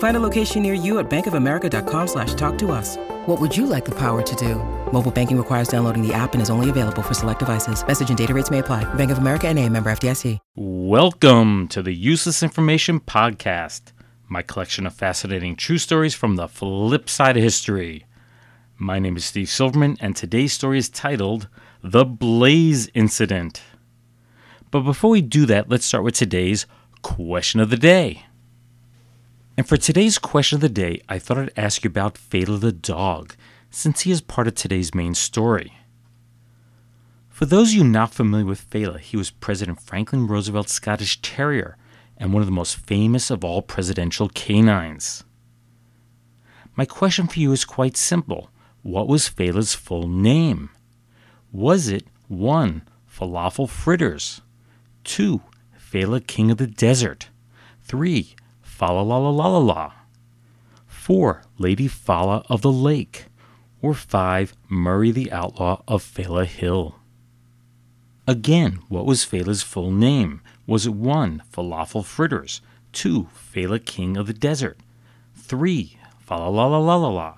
Find 0.00 0.16
a 0.16 0.20
location 0.20 0.62
near 0.62 0.72
you 0.72 0.98
at 0.98 1.10
bankofamerica.com 1.10 2.06
slash 2.06 2.32
talk 2.32 2.56
to 2.56 2.72
us. 2.72 2.96
What 3.26 3.38
would 3.38 3.54
you 3.54 3.66
like 3.66 3.84
the 3.84 3.94
power 3.94 4.22
to 4.22 4.36
do? 4.36 4.54
Mobile 4.92 5.10
banking 5.10 5.36
requires 5.36 5.68
downloading 5.68 6.00
the 6.00 6.14
app 6.14 6.32
and 6.32 6.40
is 6.40 6.48
only 6.48 6.70
available 6.70 7.02
for 7.02 7.12
select 7.12 7.38
devices. 7.38 7.86
Message 7.86 8.08
and 8.08 8.16
data 8.16 8.32
rates 8.32 8.50
may 8.50 8.60
apply. 8.60 8.82
Bank 8.94 9.10
of 9.10 9.18
America 9.18 9.46
and 9.46 9.58
a 9.58 9.68
member 9.68 9.90
FDIC. 9.92 10.38
Welcome 10.56 11.68
to 11.68 11.82
the 11.82 11.92
Useless 11.92 12.42
Information 12.42 12.98
Podcast, 12.98 13.92
my 14.26 14.40
collection 14.40 14.86
of 14.86 14.94
fascinating 14.94 15.54
true 15.54 15.76
stories 15.76 16.14
from 16.14 16.36
the 16.36 16.48
flip 16.48 17.10
side 17.10 17.36
of 17.36 17.42
history. 17.42 18.06
My 18.78 18.98
name 18.98 19.18
is 19.18 19.26
Steve 19.26 19.50
Silverman, 19.50 19.98
and 20.00 20.16
today's 20.16 20.54
story 20.54 20.78
is 20.78 20.88
titled 20.88 21.46
The 21.82 22.06
Blaze 22.06 22.88
Incident. 22.94 23.60
But 24.70 24.80
before 24.80 25.10
we 25.10 25.20
do 25.20 25.44
that, 25.44 25.68
let's 25.68 25.84
start 25.84 26.04
with 26.04 26.14
today's 26.14 26.64
question 27.02 27.60
of 27.60 27.68
the 27.68 27.76
day. 27.76 28.24
And 29.60 29.68
for 29.68 29.76
today's 29.76 30.16
question 30.16 30.56
of 30.56 30.62
the 30.62 30.70
day, 30.70 31.02
I 31.06 31.18
thought 31.18 31.36
I'd 31.36 31.52
ask 31.54 31.84
you 31.84 31.88
about 31.88 32.16
Fala 32.16 32.56
the 32.56 32.72
dog, 32.72 33.36
since 33.70 34.00
he 34.00 34.10
is 34.10 34.22
part 34.22 34.46
of 34.48 34.54
today's 34.54 34.94
main 34.94 35.12
story. 35.12 35.74
For 37.28 37.44
those 37.44 37.68
of 37.68 37.74
you 37.74 37.84
not 37.84 38.14
familiar 38.14 38.46
with 38.46 38.62
Fala, 38.62 38.98
he 38.98 39.18
was 39.18 39.28
President 39.30 39.78
Franklin 39.78 40.26
Roosevelt's 40.26 40.72
Scottish 40.72 41.20
Terrier 41.20 41.76
and 42.16 42.32
one 42.32 42.40
of 42.40 42.46
the 42.46 42.52
most 42.52 42.76
famous 42.78 43.30
of 43.30 43.44
all 43.44 43.60
presidential 43.60 44.30
canines. 44.30 45.24
My 46.74 46.86
question 46.86 47.26
for 47.26 47.38
you 47.38 47.52
is 47.52 47.66
quite 47.66 47.98
simple. 47.98 48.48
What 48.80 49.08
was 49.08 49.28
Fala's 49.28 49.74
full 49.74 50.08
name? 50.08 50.70
Was 51.52 51.86
it 51.86 52.06
1. 52.28 52.88
Falafel 53.14 53.68
Fritters, 53.68 54.40
2. 55.04 55.42
Fala 55.76 56.22
King 56.22 56.50
of 56.50 56.56
the 56.56 56.66
Desert, 56.66 57.28
3. 57.82 58.36
Fala 58.80 59.02
La 59.02 59.18
La 59.18 59.28
La 59.28 59.46
La 59.46 59.58
La, 59.58 59.92
4. 60.86 61.42
Lady 61.58 61.86
Fala 61.86 62.42
of 62.48 62.62
the 62.62 62.72
Lake, 62.72 63.26
or 63.82 63.92
5. 63.92 64.54
Murray 64.70 65.10
the 65.10 65.30
Outlaw 65.30 65.82
of 65.86 66.02
Fala 66.02 66.46
Hill? 66.46 66.94
Again, 68.26 68.78
what 68.88 69.04
was 69.04 69.22
Fala's 69.22 69.60
full 69.62 69.90
name? 69.90 70.40
Was 70.66 70.86
it 70.86 70.94
1. 70.94 71.42
Falafel 71.52 72.02
Fritters, 72.02 72.62
2. 72.94 73.28
Fala 73.34 73.80
King 73.80 74.16
of 74.16 74.26
the 74.26 74.32
Desert, 74.32 74.78
3. 75.36 75.98
Fala 76.18 76.48
La 76.48 76.64
La 76.64 76.78
La 76.78 76.96
La 76.96 77.08
La, 77.08 77.34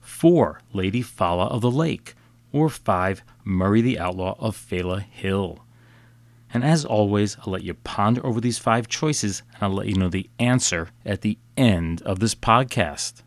4. 0.00 0.62
Lady 0.72 1.02
Fala 1.02 1.48
of 1.48 1.60
the 1.60 1.70
Lake, 1.70 2.14
or 2.50 2.70
5. 2.70 3.22
Murray 3.44 3.82
the 3.82 3.98
Outlaw 3.98 4.36
of 4.38 4.56
Fala 4.56 5.00
Hill? 5.00 5.58
And 6.52 6.64
as 6.64 6.84
always, 6.84 7.36
I'll 7.40 7.52
let 7.52 7.62
you 7.62 7.74
ponder 7.74 8.24
over 8.24 8.40
these 8.40 8.58
five 8.58 8.88
choices 8.88 9.42
and 9.54 9.62
I'll 9.62 9.74
let 9.74 9.86
you 9.86 9.94
know 9.94 10.08
the 10.08 10.30
answer 10.38 10.88
at 11.04 11.20
the 11.20 11.38
end 11.56 12.00
of 12.02 12.20
this 12.20 12.34
podcast. 12.34 13.22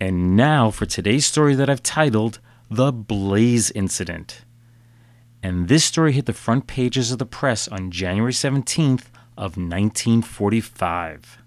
And 0.00 0.36
now 0.36 0.70
for 0.70 0.86
today's 0.86 1.26
story 1.26 1.54
that 1.54 1.70
I've 1.70 1.82
titled 1.82 2.40
The 2.70 2.92
Blaze 2.92 3.70
Incident. 3.70 4.44
And 5.42 5.68
this 5.68 5.84
story 5.84 6.12
hit 6.12 6.26
the 6.26 6.32
front 6.32 6.66
pages 6.66 7.10
of 7.10 7.18
the 7.18 7.26
press 7.26 7.68
on 7.68 7.90
January 7.90 8.32
17th 8.32 9.06
of 9.36 9.56
1945. 9.56 11.38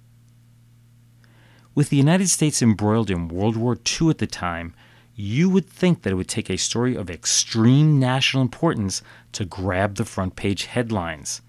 With 1.75 1.89
the 1.89 1.97
United 1.97 2.29
States 2.29 2.61
embroiled 2.61 3.09
in 3.09 3.27
World 3.27 3.55
War 3.55 3.75
II 3.75 4.09
at 4.09 4.19
the 4.19 4.27
time, 4.27 4.73
you 5.16 5.50
would 5.50 5.68
think 5.68 6.01
that 6.01 6.12
it 6.12 6.16
would 6.16 6.28
take 6.28 6.50
a 6.50 6.57
story 6.57 6.96
of 6.96 7.09
extreme 7.09 8.00
national 8.00 8.41
importance 8.41 9.01
to 9.31 9.46
grab 9.46 9.96
the 9.96 10.06
front 10.06 10.35
page 10.35 10.66
headlines. 10.66 11.41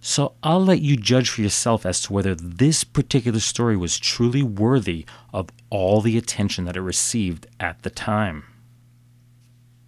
So 0.00 0.34
I'll 0.42 0.64
let 0.64 0.80
you 0.80 0.96
judge 0.96 1.30
for 1.30 1.42
yourself 1.42 1.86
as 1.86 2.02
to 2.02 2.12
whether 2.12 2.34
this 2.34 2.84
particular 2.84 3.40
story 3.40 3.76
was 3.76 3.98
truly 3.98 4.42
worthy 4.42 5.06
of 5.32 5.48
all 5.70 6.00
the 6.00 6.18
attention 6.18 6.64
that 6.66 6.76
it 6.76 6.82
received 6.82 7.46
at 7.58 7.82
the 7.82 7.90
time. 7.90 8.44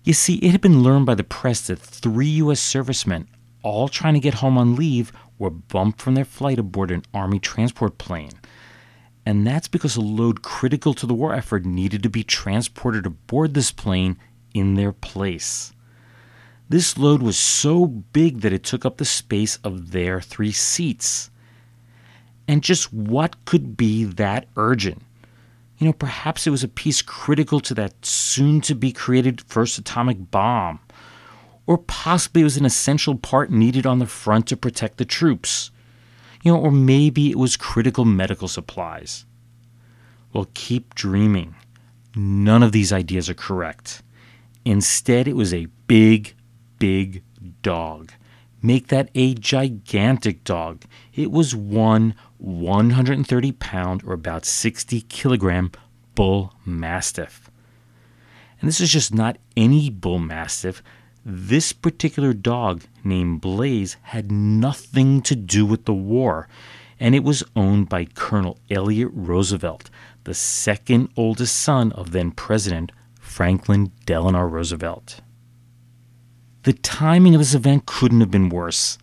You 0.04 0.12
see, 0.12 0.36
it 0.36 0.52
had 0.52 0.60
been 0.60 0.82
learned 0.82 1.06
by 1.06 1.16
the 1.16 1.24
press 1.24 1.66
that 1.66 1.78
three 1.78 2.28
U.S. 2.28 2.60
servicemen, 2.60 3.28
all 3.62 3.88
trying 3.88 4.14
to 4.14 4.20
get 4.20 4.34
home 4.34 4.56
on 4.56 4.76
leave, 4.76 5.12
were 5.38 5.50
bumped 5.50 6.00
from 6.00 6.14
their 6.14 6.24
flight 6.24 6.58
aboard 6.58 6.90
an 6.90 7.02
Army 7.12 7.38
transport 7.38 7.98
plane 7.98 8.32
and 9.26 9.44
that's 9.44 9.66
because 9.66 9.96
a 9.96 10.00
load 10.00 10.42
critical 10.42 10.94
to 10.94 11.04
the 11.04 11.12
war 11.12 11.34
effort 11.34 11.66
needed 11.66 12.04
to 12.04 12.08
be 12.08 12.22
transported 12.22 13.04
aboard 13.04 13.54
this 13.54 13.72
plane 13.72 14.16
in 14.54 14.74
their 14.74 14.92
place. 14.92 15.72
This 16.68 16.96
load 16.96 17.22
was 17.22 17.36
so 17.36 17.86
big 17.86 18.40
that 18.40 18.52
it 18.52 18.62
took 18.62 18.86
up 18.86 18.96
the 18.96 19.04
space 19.04 19.58
of 19.64 19.90
their 19.90 20.20
three 20.20 20.52
seats. 20.52 21.30
And 22.46 22.62
just 22.62 22.92
what 22.92 23.44
could 23.44 23.76
be 23.76 24.04
that 24.04 24.46
urgent? 24.56 25.02
You 25.78 25.86
know, 25.86 25.92
perhaps 25.92 26.46
it 26.46 26.50
was 26.50 26.62
a 26.62 26.68
piece 26.68 27.02
critical 27.02 27.58
to 27.60 27.74
that 27.74 28.06
soon 28.06 28.60
to 28.62 28.76
be 28.76 28.92
created 28.92 29.42
first 29.42 29.76
atomic 29.76 30.30
bomb. 30.30 30.78
Or 31.66 31.78
possibly 31.78 32.42
it 32.42 32.44
was 32.44 32.56
an 32.56 32.64
essential 32.64 33.16
part 33.16 33.50
needed 33.50 33.86
on 33.86 33.98
the 33.98 34.06
front 34.06 34.46
to 34.46 34.56
protect 34.56 34.98
the 34.98 35.04
troops 35.04 35.72
you 36.46 36.52
know, 36.52 36.60
or 36.60 36.70
maybe 36.70 37.28
it 37.28 37.38
was 37.38 37.56
critical 37.56 38.04
medical 38.04 38.46
supplies. 38.46 39.24
Well, 40.32 40.46
keep 40.54 40.94
dreaming. 40.94 41.56
None 42.14 42.62
of 42.62 42.70
these 42.70 42.92
ideas 42.92 43.28
are 43.28 43.34
correct. 43.34 44.00
Instead, 44.64 45.26
it 45.26 45.34
was 45.34 45.52
a 45.52 45.66
big, 45.88 46.36
big 46.78 47.24
dog. 47.62 48.12
Make 48.62 48.86
that 48.88 49.10
a 49.16 49.34
gigantic 49.34 50.44
dog. 50.44 50.84
It 51.12 51.32
was 51.32 51.56
one 51.56 52.14
130 52.38 53.50
pound 53.50 54.04
or 54.04 54.12
about 54.12 54.44
60 54.44 55.00
kilogram 55.00 55.72
bull 56.14 56.54
mastiff. 56.64 57.50
And 58.60 58.68
this 58.68 58.80
is 58.80 58.90
just 58.92 59.12
not 59.12 59.36
any 59.56 59.90
bull 59.90 60.20
mastiff. 60.20 60.80
This 61.28 61.72
particular 61.72 62.32
dog, 62.32 62.84
named 63.02 63.40
Blaze, 63.40 63.96
had 64.02 64.30
nothing 64.30 65.20
to 65.22 65.34
do 65.34 65.66
with 65.66 65.84
the 65.84 65.92
war, 65.92 66.46
and 67.00 67.16
it 67.16 67.24
was 67.24 67.42
owned 67.56 67.88
by 67.88 68.04
Colonel 68.04 68.60
Elliott 68.70 69.10
Roosevelt, 69.12 69.90
the 70.22 70.34
second 70.34 71.08
oldest 71.16 71.56
son 71.56 71.90
of 71.90 72.12
then 72.12 72.30
President 72.30 72.92
Franklin 73.18 73.90
Delano 74.04 74.42
Roosevelt. 74.42 75.20
The 76.62 76.74
timing 76.74 77.34
of 77.34 77.40
this 77.40 77.54
event 77.54 77.86
couldn't 77.86 78.20
have 78.20 78.30
been 78.30 78.48
worse. 78.48 78.96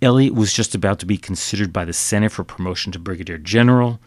Elliott 0.00 0.34
was 0.34 0.54
just 0.54 0.74
about 0.74 0.98
to 1.00 1.06
be 1.06 1.18
considered 1.18 1.74
by 1.74 1.84
the 1.84 1.92
Senate 1.92 2.32
for 2.32 2.42
promotion 2.42 2.90
to 2.92 2.98
brigadier 2.98 3.36
general. 3.36 4.00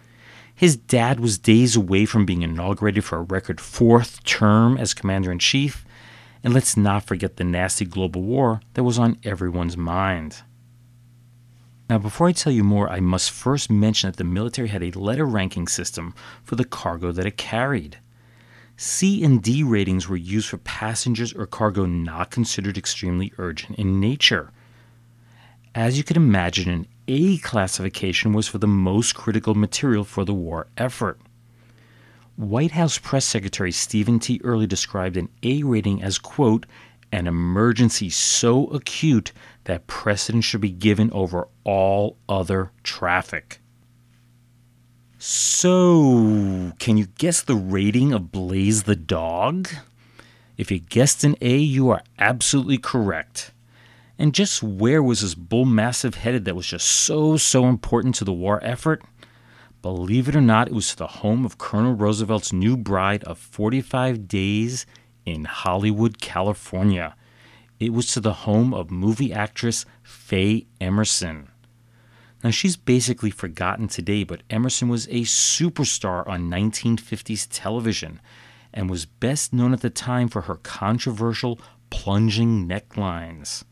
His 0.56 0.76
dad 0.76 1.20
was 1.20 1.38
days 1.38 1.76
away 1.76 2.06
from 2.06 2.26
being 2.26 2.42
inaugurated 2.42 3.04
for 3.04 3.20
a 3.20 3.22
record 3.22 3.62
fourth 3.62 4.24
term 4.24 4.76
as 4.76 4.96
commander 4.96 5.32
in 5.32 5.38
chief, 5.38 5.86
and 6.44 6.54
let's 6.54 6.76
not 6.76 7.04
forget 7.04 7.38
the 7.38 7.44
nasty 7.44 7.86
global 7.86 8.22
war 8.22 8.62
that 8.74 8.84
was 8.84 9.00
on 9.00 9.18
everyone's 9.24 9.78
mind. 9.78 10.42
Now, 11.90 11.98
before 11.98 12.28
I 12.28 12.32
tell 12.32 12.52
you 12.52 12.64
more, 12.64 12.90
I 12.90 13.00
must 13.00 13.32
first 13.32 13.70
mention 13.70 14.10
that 14.10 14.18
the 14.18 14.24
military 14.24 14.70
had 14.70 14.84
a 14.84 14.98
letter 14.98 15.26
ranking 15.26 15.68
system 15.68 16.14
for 16.44 16.56
the 16.56 16.66
cargo 16.66 17.12
that 17.12 17.26
it 17.26 17.38
carried. 17.38 17.98
C 18.76 19.24
and 19.24 19.42
D 19.42 19.64
ratings 19.64 20.10
were 20.10 20.18
used 20.18 20.50
for 20.50 20.58
passengers 20.58 21.34
or 21.34 21.46
cargo 21.46 21.86
not 21.86 22.32
considered 22.32 22.78
extremely 22.78 23.32
urgent 23.38 23.78
in 23.78 24.00
nature. 24.00 24.52
As 25.76 25.98
you 25.98 26.04
can 26.04 26.18
imagine, 26.18 26.70
an 26.70 26.88
A 27.08 27.38
classification 27.40 28.34
was 28.34 28.48
for 28.48 28.58
the 28.58 28.68
most 28.68 29.14
critical 29.14 29.54
material 29.54 30.04
for 30.04 30.26
the 30.26 30.34
war 30.34 30.68
effort. 30.78 31.20
White 32.36 32.72
House 32.72 32.98
Press 32.98 33.26
Secretary 33.26 33.72
Stephen 33.72 34.20
T. 34.20 34.42
Early 34.44 34.66
described 34.66 35.18
an 35.18 35.30
A 35.44 35.64
rating 35.64 36.02
as, 36.02 36.18
quote, 36.18 36.66
an 37.12 37.28
emergency 37.28 38.10
so 38.10 38.66
acute 38.68 39.32
that 39.66 39.86
precedence 39.86 40.46
should 40.46 40.62
be 40.62 40.72
given 40.72 41.12
over 41.12 41.48
all 41.64 42.18
other 42.28 42.72
traffic. 42.82 43.60
So, 45.20 46.74
can 46.80 46.98
you 46.98 47.06
guess 47.18 47.42
the 47.42 47.56
rating 47.56 48.12
of 48.14 48.32
Blaze 48.32 48.84
the 48.84 48.96
dog? 48.96 49.70
If 50.58 50.72
you 50.72 50.80
guessed 50.80 51.24
an 51.24 51.36
A, 51.40 51.56
you 51.56 51.90
are 51.92 52.02
absolutely 52.18 52.80
correct. 52.80 53.52
And 54.18 54.34
just 54.34 54.62
where 54.62 55.02
was 55.02 55.22
this 55.22 55.36
bull 55.36 55.66
mastiff 55.66 56.16
headed 56.16 56.46
that 56.46 56.56
was 56.56 56.68
just 56.68 56.88
so, 56.88 57.38
so 57.38 57.68
important 57.68 58.16
to 58.16 58.26
the 58.26 58.34
war 58.34 58.60
effort? 58.64 59.04
Believe 59.84 60.30
it 60.30 60.36
or 60.36 60.42
not, 60.42 60.70
it 60.70 60.74
was 60.74 60.96
the 60.96 61.08
home 61.08 61.46
of 61.46 61.58
Colonel 61.58 61.94
Roosevelt's 61.94 62.54
new 62.54 62.78
bride 62.78 63.22
of 63.26 63.38
45 63.38 64.30
days 64.30 64.86
in 65.26 65.44
Hollywood, 65.44 66.22
California. 66.22 67.18
It 67.82 67.92
was 67.92 68.08
to 68.14 68.22
the 68.22 68.32
home 68.32 68.74
of 68.74 68.90
movie 68.90 69.34
actress 69.34 69.86
Faye 70.02 70.68
Emerson. 70.80 71.50
Now, 72.42 72.52
she's 72.52 72.78
basically 72.78 73.30
forgotten 73.30 73.90
today, 73.90 74.24
but 74.24 74.44
Emerson 74.50 74.88
was 74.88 75.06
a 75.08 75.24
superstar 75.24 76.26
on 76.30 76.50
1950s 76.50 77.50
television 77.52 78.22
and 78.74 78.90
was 78.90 79.06
best 79.06 79.52
known 79.52 79.74
at 79.74 79.82
the 79.82 79.90
time 79.90 80.30
for 80.30 80.44
her 80.44 80.56
controversial 80.56 81.60
plunging 81.90 82.70
necklines. 82.70 83.66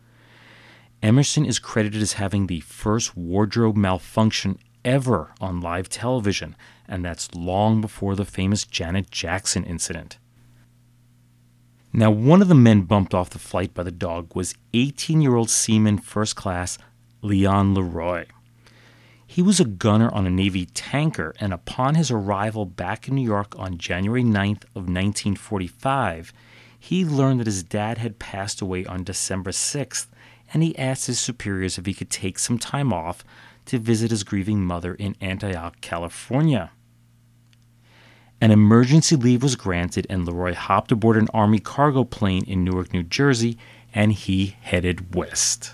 Emerson 1.01 1.45
is 1.45 1.57
credited 1.57 2.01
as 2.01 2.13
having 2.13 2.47
the 2.47 2.59
first 2.59 3.15
wardrobe 3.15 3.77
malfunction 3.77 4.59
ever 4.83 5.31
on 5.39 5.61
live 5.61 5.89
television, 5.89 6.55
and 6.87 7.03
that's 7.03 7.33
long 7.33 7.81
before 7.81 8.15
the 8.15 8.25
famous 8.25 8.65
Janet 8.65 9.11
Jackson 9.11 9.63
incident. 9.63 10.17
Now, 11.93 12.09
one 12.09 12.41
of 12.41 12.47
the 12.47 12.55
men 12.55 12.83
bumped 12.83 13.13
off 13.13 13.29
the 13.29 13.39
flight 13.39 13.73
by 13.73 13.83
the 13.83 13.91
dog 13.91 14.33
was 14.35 14.55
18 14.73 15.21
year 15.21 15.35
old 15.35 15.49
Seaman 15.49 15.97
First 15.97 16.35
Class 16.35 16.77
Leon 17.21 17.73
Leroy. 17.73 18.25
He 19.27 19.41
was 19.41 19.59
a 19.59 19.65
gunner 19.65 20.09
on 20.13 20.27
a 20.27 20.29
Navy 20.29 20.65
tanker, 20.65 21.33
and 21.39 21.53
upon 21.53 21.95
his 21.95 22.11
arrival 22.11 22.65
back 22.65 23.07
in 23.07 23.15
New 23.15 23.23
York 23.23 23.57
on 23.57 23.77
January 23.77 24.23
9th 24.23 24.63
of 24.75 24.87
1945, 24.87 26.33
he 26.77 27.05
learned 27.05 27.39
that 27.39 27.47
his 27.47 27.63
dad 27.63 27.97
had 27.97 28.19
passed 28.19 28.61
away 28.61 28.85
on 28.85 29.03
December 29.03 29.51
6th, 29.51 30.07
and 30.53 30.63
he 30.63 30.77
asked 30.77 31.07
his 31.07 31.19
superiors 31.19 31.77
if 31.77 31.85
he 31.85 31.93
could 31.93 32.09
take 32.09 32.39
some 32.39 32.57
time 32.57 32.91
off 32.91 33.23
to 33.65 33.79
visit 33.79 34.11
his 34.11 34.23
grieving 34.23 34.65
mother 34.65 34.95
in 34.95 35.15
Antioch, 35.21 35.79
California. 35.81 36.71
An 38.39 38.49
emergency 38.49 39.15
leave 39.15 39.43
was 39.43 39.55
granted, 39.55 40.07
and 40.09 40.25
Leroy 40.25 40.55
hopped 40.55 40.91
aboard 40.91 41.17
an 41.17 41.27
Army 41.33 41.59
cargo 41.59 42.03
plane 42.03 42.43
in 42.45 42.63
Newark, 42.63 42.91
New 42.91 43.03
Jersey, 43.03 43.57
and 43.93 44.11
he 44.11 44.55
headed 44.61 45.13
west. 45.13 45.73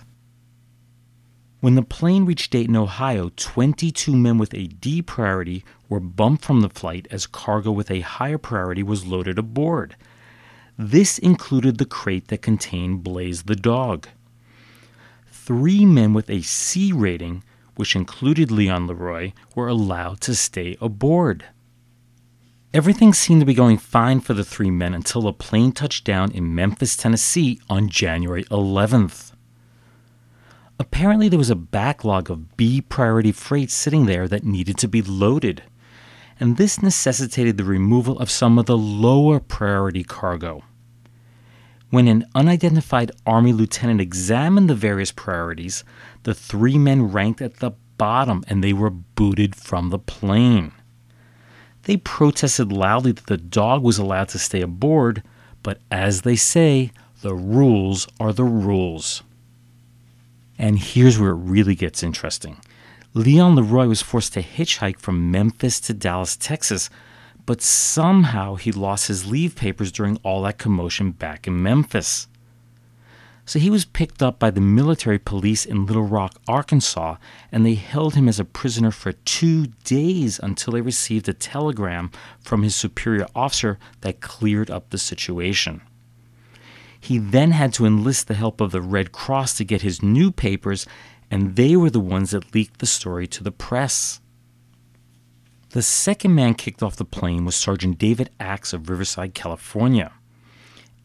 When 1.59 1.75
the 1.75 1.81
plane 1.81 2.25
reached 2.25 2.51
Dayton, 2.51 2.75
Ohio, 2.75 3.31
22 3.35 4.15
men 4.15 4.37
with 4.37 4.53
a 4.53 4.67
D 4.67 5.01
priority 5.01 5.63
were 5.89 5.99
bumped 5.99 6.45
from 6.45 6.61
the 6.61 6.69
flight 6.69 7.07
as 7.09 7.25
cargo 7.25 7.71
with 7.71 7.89
a 7.89 8.01
higher 8.01 8.37
priority 8.37 8.83
was 8.83 9.07
loaded 9.07 9.39
aboard. 9.39 9.95
This 10.77 11.17
included 11.17 11.77
the 11.77 11.85
crate 11.85 12.27
that 12.27 12.43
contained 12.43 13.03
Blaze 13.03 13.43
the 13.43 13.55
dog. 13.55 14.07
Three 15.31 15.85
men 15.85 16.13
with 16.13 16.29
a 16.29 16.41
C 16.43 16.91
rating, 16.91 17.43
which 17.77 17.95
included 17.95 18.51
Leon 18.51 18.87
Leroy, 18.87 19.31
were 19.55 19.67
allowed 19.67 20.21
to 20.21 20.35
stay 20.35 20.77
aboard. 20.81 21.45
Everything 22.73 23.13
seemed 23.13 23.39
to 23.39 23.45
be 23.45 23.53
going 23.53 23.77
fine 23.77 24.19
for 24.19 24.33
the 24.33 24.43
three 24.43 24.69
men 24.69 24.93
until 24.93 25.21
the 25.21 25.33
plane 25.33 25.71
touched 25.71 26.03
down 26.03 26.31
in 26.31 26.53
Memphis, 26.53 26.97
Tennessee 26.97 27.59
on 27.69 27.89
January 27.89 28.43
11th. 28.45 29.31
Apparently, 30.79 31.29
there 31.29 31.39
was 31.39 31.49
a 31.49 31.55
backlog 31.55 32.29
of 32.29 32.55
B 32.57 32.81
priority 32.81 33.31
freight 33.31 33.71
sitting 33.71 34.05
there 34.05 34.27
that 34.27 34.43
needed 34.43 34.77
to 34.79 34.87
be 34.87 35.01
loaded, 35.01 35.63
and 36.39 36.57
this 36.57 36.81
necessitated 36.81 37.57
the 37.57 37.63
removal 37.63 38.19
of 38.19 38.29
some 38.29 38.59
of 38.59 38.67
the 38.67 38.77
lower 38.77 39.39
priority 39.39 40.03
cargo. 40.03 40.63
When 41.89 42.07
an 42.07 42.25
unidentified 42.35 43.11
Army 43.25 43.53
lieutenant 43.53 44.01
examined 44.01 44.69
the 44.69 44.75
various 44.75 45.11
priorities, 45.11 45.83
the 46.23 46.33
three 46.33 46.77
men 46.77 47.11
ranked 47.11 47.41
at 47.41 47.57
the 47.57 47.71
bottom 47.97 48.43
and 48.47 48.63
they 48.63 48.73
were 48.73 48.89
booted 48.89 49.55
from 49.55 49.89
the 49.89 49.99
plane. 49.99 50.73
They 51.83 51.97
protested 51.97 52.71
loudly 52.71 53.13
that 53.13 53.27
the 53.27 53.37
dog 53.37 53.83
was 53.83 53.97
allowed 53.97 54.27
to 54.29 54.39
stay 54.39 54.61
aboard, 54.61 55.23
but 55.63 55.79
as 55.89 56.21
they 56.21 56.35
say, 56.35 56.91
the 57.21 57.33
rules 57.33 58.07
are 58.19 58.33
the 58.33 58.43
rules. 58.43 59.23
And 60.57 60.77
here's 60.77 61.17
where 61.17 61.31
it 61.31 61.35
really 61.35 61.75
gets 61.75 62.03
interesting. 62.03 62.57
Leon 63.13 63.55
Leroy 63.55 63.87
was 63.87 64.01
forced 64.01 64.33
to 64.33 64.43
hitchhike 64.43 64.99
from 64.99 65.31
Memphis 65.31 65.79
to 65.81 65.93
Dallas, 65.93 66.35
Texas, 66.35 66.89
but 67.47 67.61
somehow 67.61 68.55
he 68.55 68.71
lost 68.73 69.07
his 69.07 69.25
leave 69.25 69.55
papers 69.55 69.91
during 69.91 70.17
all 70.17 70.43
that 70.43 70.59
commotion 70.59 71.11
back 71.11 71.47
in 71.47 71.63
Memphis. 71.63 72.27
So 73.45 73.57
he 73.57 73.69
was 73.69 73.85
picked 73.85 74.21
up 74.21 74.37
by 74.37 74.51
the 74.51 74.59
military 74.59 75.17
police 75.17 75.65
in 75.65 75.85
Little 75.85 76.03
Rock, 76.03 76.35
Arkansas, 76.49 77.15
and 77.49 77.65
they 77.65 77.75
held 77.75 78.15
him 78.15 78.27
as 78.27 78.37
a 78.37 78.43
prisoner 78.45 78.91
for 78.91 79.13
two 79.13 79.67
days 79.85 80.37
until 80.43 80.73
they 80.73 80.81
received 80.81 81.29
a 81.29 81.33
telegram 81.33 82.11
from 82.41 82.63
his 82.63 82.75
superior 82.75 83.25
officer 83.33 83.79
that 84.01 84.19
cleared 84.19 84.69
up 84.69 84.89
the 84.89 84.97
situation. 84.97 85.81
He 86.99 87.17
then 87.17 87.51
had 87.51 87.71
to 87.75 87.85
enlist 87.85 88.27
the 88.27 88.33
help 88.33 88.59
of 88.59 88.73
the 88.73 88.81
Red 88.81 89.13
Cross 89.13 89.53
to 89.55 89.63
get 89.63 89.83
his 89.83 90.03
new 90.03 90.33
papers, 90.33 90.85
and 91.31 91.55
they 91.55 91.77
were 91.77 91.89
the 91.89 92.01
ones 92.01 92.31
that 92.31 92.53
leaked 92.53 92.79
the 92.79 92.85
story 92.85 93.27
to 93.27 93.41
the 93.41 93.51
press. 93.51 94.19
The 95.77 95.83
second 95.83 96.33
man 96.33 96.55
kicked 96.55 96.81
off 96.81 96.95
the 96.95 97.05
plane 97.05 97.45
was 97.45 97.55
Sergeant 97.55 97.99
David 97.99 98.31
Axe 98.39 98.73
of 98.73 98.89
Riverside, 98.89 99.35
California. 99.35 100.11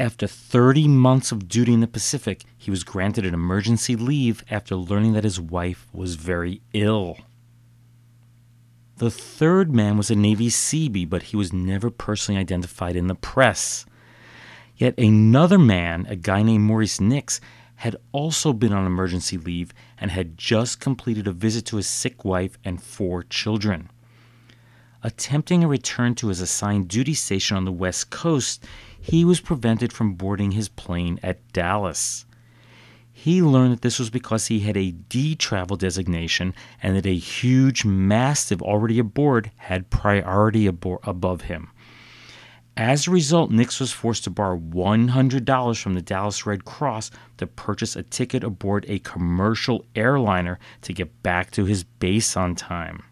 After 0.01 0.27
30 0.27 0.89
months 0.89 1.31
of 1.31 1.47
duty 1.47 1.75
in 1.75 1.81
the 1.81 1.87
Pacific, 1.87 2.45
he 2.57 2.71
was 2.71 2.83
granted 2.83 3.27
an 3.27 3.35
emergency 3.35 3.97
leave 3.97 4.43
after 4.51 4.75
learning 4.75 5.13
that 5.13 5.25
his 5.25 5.39
wife 5.39 5.89
was 5.93 6.15
very 6.15 6.63
ill. 6.73 7.19
The 8.97 9.11
third 9.11 9.75
man 9.75 9.99
was 9.99 10.11
a 10.11 10.15
Navy 10.15 10.49
Seabee, 10.49 11.05
but 11.05 11.25
he 11.25 11.37
was 11.37 11.53
never 11.53 11.91
personally 11.91 12.41
identified 12.41 12.97
in 12.97 13.09
the 13.09 13.15
press. 13.15 13.85
Yet 14.79 14.99
another 14.99 15.59
man, 15.59 16.07
a 16.09 16.17
guy 16.17 16.43
named 16.43 16.65
Maurice 16.65 16.99
Nix, 16.99 17.43
had 17.75 17.97
also 18.13 18.55
been 18.55 18.73
on 18.73 18.87
emergency 18.87 19.37
leave 19.37 19.75
and 19.99 20.11
had 20.11 20.39
just 20.39 20.81
completed 20.81 21.27
a 21.27 21.33
visit 21.33 21.67
to 21.67 21.77
his 21.77 21.87
sick 21.87 22.25
wife 22.25 22.57
and 22.65 22.83
four 22.83 23.23
children. 23.25 23.91
Attempting 25.05 25.65
a 25.65 25.69
return 25.69 26.15
to 26.15 26.29
his 26.29 26.41
assigned 26.41 26.87
duty 26.87 27.15
station 27.15 27.57
on 27.57 27.65
the 27.65 27.73
West 27.73 28.11
Coast, 28.11 28.65
he 29.01 29.25
was 29.25 29.41
prevented 29.41 29.93
from 29.93 30.15
boarding 30.15 30.53
his 30.53 30.69
plane 30.69 31.19
at 31.25 31.53
Dallas. 31.53 32.25
He 33.13 33.43
learned 33.43 33.73
that 33.73 33.83
this 33.83 33.99
was 33.99 34.11
because 34.11 34.47
he 34.47 34.61
had 34.61 34.77
a 34.77 34.93
D 34.93 35.35
travel 35.35 35.77
designation 35.77 36.55
and 36.81 36.97
that 36.97 37.07
a 37.07 37.17
huge 37.17 37.85
mastiff 37.85 38.63
already 38.63 39.01
aboard 39.01 39.51
had 39.57 39.91
priority 39.91 40.67
above 40.67 41.43
him. 41.43 41.71
As 42.77 43.07
a 43.07 43.11
result, 43.11 43.51
Nix 43.51 43.81
was 43.81 43.93
forced 43.93 44.25
to 44.25 44.31
borrow 44.31 44.59
$100 44.59 45.83
from 45.83 45.95
the 45.95 46.01
Dallas 46.01 46.47
Red 46.47 46.65
Cross 46.65 47.11
to 47.39 47.47
purchase 47.49 47.97
a 47.97 48.05
ticket 48.05 48.45
aboard 48.45 48.87
a 48.89 49.01
commercial 49.01 49.85
airliner 49.97 50.61
to 50.83 50.93
get 50.93 51.23
back 51.25 51.51
to 51.51 51.65
his 51.65 51.83
base 51.83 52.37
on 52.37 52.55
time. 52.55 53.03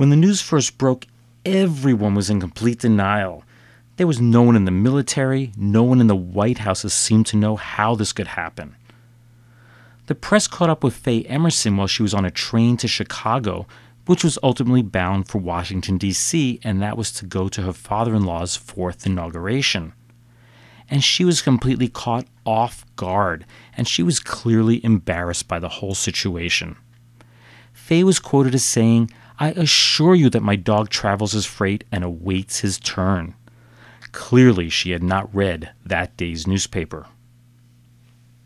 When 0.00 0.08
the 0.08 0.16
news 0.16 0.40
first 0.40 0.78
broke, 0.78 1.06
everyone 1.44 2.14
was 2.14 2.30
in 2.30 2.40
complete 2.40 2.78
denial. 2.78 3.44
There 3.98 4.06
was 4.06 4.18
no 4.18 4.40
one 4.40 4.56
in 4.56 4.64
the 4.64 4.70
military, 4.70 5.52
no 5.58 5.82
one 5.82 6.00
in 6.00 6.06
the 6.06 6.16
White 6.16 6.56
House 6.56 6.80
that 6.80 6.88
seemed 6.88 7.26
to 7.26 7.36
know 7.36 7.56
how 7.56 7.94
this 7.96 8.14
could 8.14 8.28
happen. 8.28 8.76
The 10.06 10.14
press 10.14 10.46
caught 10.46 10.70
up 10.70 10.82
with 10.82 10.96
Faye 10.96 11.24
Emerson 11.24 11.76
while 11.76 11.86
she 11.86 12.02
was 12.02 12.14
on 12.14 12.24
a 12.24 12.30
train 12.30 12.78
to 12.78 12.88
Chicago 12.88 13.66
which 14.06 14.24
was 14.24 14.38
ultimately 14.42 14.80
bound 14.80 15.28
for 15.28 15.36
Washington, 15.36 15.98
D.C., 15.98 16.60
and 16.64 16.80
that 16.80 16.96
was 16.96 17.12
to 17.12 17.26
go 17.26 17.50
to 17.50 17.60
her 17.60 17.74
father 17.74 18.14
in 18.14 18.24
law's 18.24 18.56
fourth 18.56 19.04
inauguration. 19.04 19.92
And 20.88 21.04
she 21.04 21.26
was 21.26 21.42
completely 21.42 21.88
caught 21.88 22.26
off 22.46 22.86
guard, 22.96 23.44
and 23.76 23.86
she 23.86 24.02
was 24.02 24.18
clearly 24.18 24.82
embarrassed 24.82 25.46
by 25.46 25.58
the 25.58 25.68
whole 25.68 25.94
situation. 25.94 26.78
Faye 27.74 28.02
was 28.02 28.18
quoted 28.18 28.54
as 28.54 28.64
saying, 28.64 29.10
I 29.40 29.52
assure 29.52 30.14
you 30.14 30.28
that 30.30 30.42
my 30.42 30.54
dog 30.54 30.90
travels 30.90 31.34
as 31.34 31.46
freight 31.46 31.84
and 31.90 32.04
awaits 32.04 32.60
his 32.60 32.78
turn. 32.78 33.34
Clearly, 34.12 34.68
she 34.68 34.90
had 34.90 35.02
not 35.02 35.34
read 35.34 35.72
that 35.84 36.18
day's 36.18 36.46
newspaper. 36.46 37.06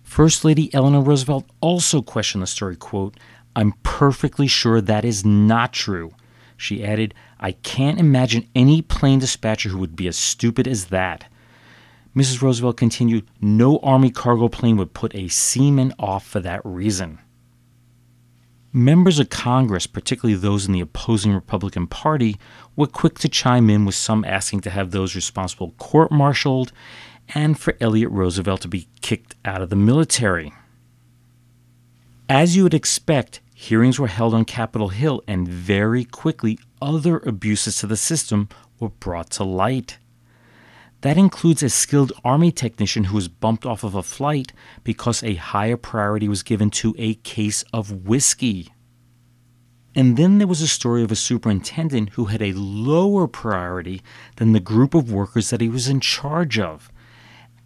First 0.04 0.44
Lady 0.44 0.72
Eleanor 0.72 1.02
Roosevelt 1.02 1.46
also 1.60 2.00
questioned 2.00 2.42
the 2.42 2.46
story, 2.46 2.76
quote, 2.76 3.16
I'm 3.56 3.72
perfectly 3.82 4.46
sure 4.46 4.80
that 4.80 5.04
is 5.04 5.24
not 5.24 5.72
true. 5.72 6.12
She 6.56 6.84
added, 6.84 7.12
I 7.40 7.52
can't 7.52 7.98
imagine 7.98 8.48
any 8.54 8.80
plane 8.80 9.18
dispatcher 9.18 9.70
who 9.70 9.78
would 9.78 9.96
be 9.96 10.06
as 10.06 10.16
stupid 10.16 10.68
as 10.68 10.86
that. 10.86 11.24
Mrs. 12.14 12.40
Roosevelt 12.40 12.76
continued, 12.76 13.26
No 13.40 13.78
Army 13.78 14.12
cargo 14.12 14.46
plane 14.48 14.76
would 14.76 14.94
put 14.94 15.12
a 15.16 15.26
seaman 15.26 15.92
off 15.98 16.24
for 16.24 16.38
that 16.38 16.60
reason. 16.64 17.18
Members 18.76 19.20
of 19.20 19.30
Congress, 19.30 19.86
particularly 19.86 20.34
those 20.34 20.66
in 20.66 20.72
the 20.72 20.80
opposing 20.80 21.32
Republican 21.32 21.86
Party, 21.86 22.36
were 22.74 22.88
quick 22.88 23.20
to 23.20 23.28
chime 23.28 23.70
in 23.70 23.84
with 23.84 23.94
some 23.94 24.24
asking 24.24 24.62
to 24.62 24.70
have 24.70 24.90
those 24.90 25.14
responsible 25.14 25.70
court 25.78 26.10
martialed 26.10 26.72
and 27.28 27.56
for 27.56 27.76
Elliott 27.80 28.10
Roosevelt 28.10 28.62
to 28.62 28.68
be 28.68 28.88
kicked 29.00 29.36
out 29.44 29.62
of 29.62 29.70
the 29.70 29.76
military. 29.76 30.52
As 32.28 32.56
you 32.56 32.64
would 32.64 32.74
expect, 32.74 33.40
hearings 33.54 34.00
were 34.00 34.08
held 34.08 34.34
on 34.34 34.44
Capitol 34.44 34.88
Hill, 34.88 35.22
and 35.28 35.46
very 35.46 36.04
quickly 36.04 36.58
other 36.82 37.18
abuses 37.18 37.76
to 37.76 37.86
the 37.86 37.96
system 37.96 38.48
were 38.80 38.88
brought 38.88 39.30
to 39.30 39.44
light. 39.44 39.98
That 41.04 41.18
includes 41.18 41.62
a 41.62 41.68
skilled 41.68 42.14
Army 42.24 42.50
technician 42.50 43.04
who 43.04 43.16
was 43.16 43.28
bumped 43.28 43.66
off 43.66 43.84
of 43.84 43.94
a 43.94 44.02
flight 44.02 44.54
because 44.84 45.22
a 45.22 45.34
higher 45.34 45.76
priority 45.76 46.28
was 46.28 46.42
given 46.42 46.70
to 46.80 46.94
a 46.96 47.16
case 47.16 47.62
of 47.74 48.06
whiskey. 48.06 48.72
And 49.94 50.16
then 50.16 50.38
there 50.38 50.46
was 50.46 50.62
a 50.62 50.66
story 50.66 51.02
of 51.02 51.12
a 51.12 51.16
superintendent 51.16 52.08
who 52.14 52.24
had 52.24 52.40
a 52.40 52.54
lower 52.54 53.28
priority 53.28 54.00
than 54.36 54.52
the 54.52 54.60
group 54.60 54.94
of 54.94 55.12
workers 55.12 55.50
that 55.50 55.60
he 55.60 55.68
was 55.68 55.88
in 55.88 56.00
charge 56.00 56.58
of. 56.58 56.90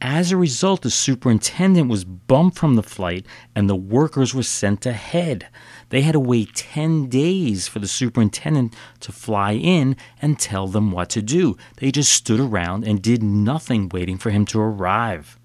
As 0.00 0.30
a 0.30 0.36
result, 0.36 0.82
the 0.82 0.90
superintendent 0.90 1.88
was 1.88 2.04
bumped 2.04 2.56
from 2.56 2.76
the 2.76 2.84
flight 2.84 3.26
and 3.54 3.68
the 3.68 3.74
workers 3.74 4.32
were 4.32 4.44
sent 4.44 4.86
ahead. 4.86 5.48
They 5.88 6.02
had 6.02 6.12
to 6.12 6.20
wait 6.20 6.54
10 6.54 7.08
days 7.08 7.66
for 7.66 7.80
the 7.80 7.88
superintendent 7.88 8.74
to 9.00 9.10
fly 9.10 9.52
in 9.52 9.96
and 10.22 10.38
tell 10.38 10.68
them 10.68 10.92
what 10.92 11.10
to 11.10 11.22
do. 11.22 11.56
They 11.78 11.90
just 11.90 12.12
stood 12.12 12.38
around 12.38 12.86
and 12.86 13.02
did 13.02 13.24
nothing 13.24 13.88
waiting 13.88 14.18
for 14.18 14.30
him 14.30 14.44
to 14.46 14.60
arrive. 14.60 15.36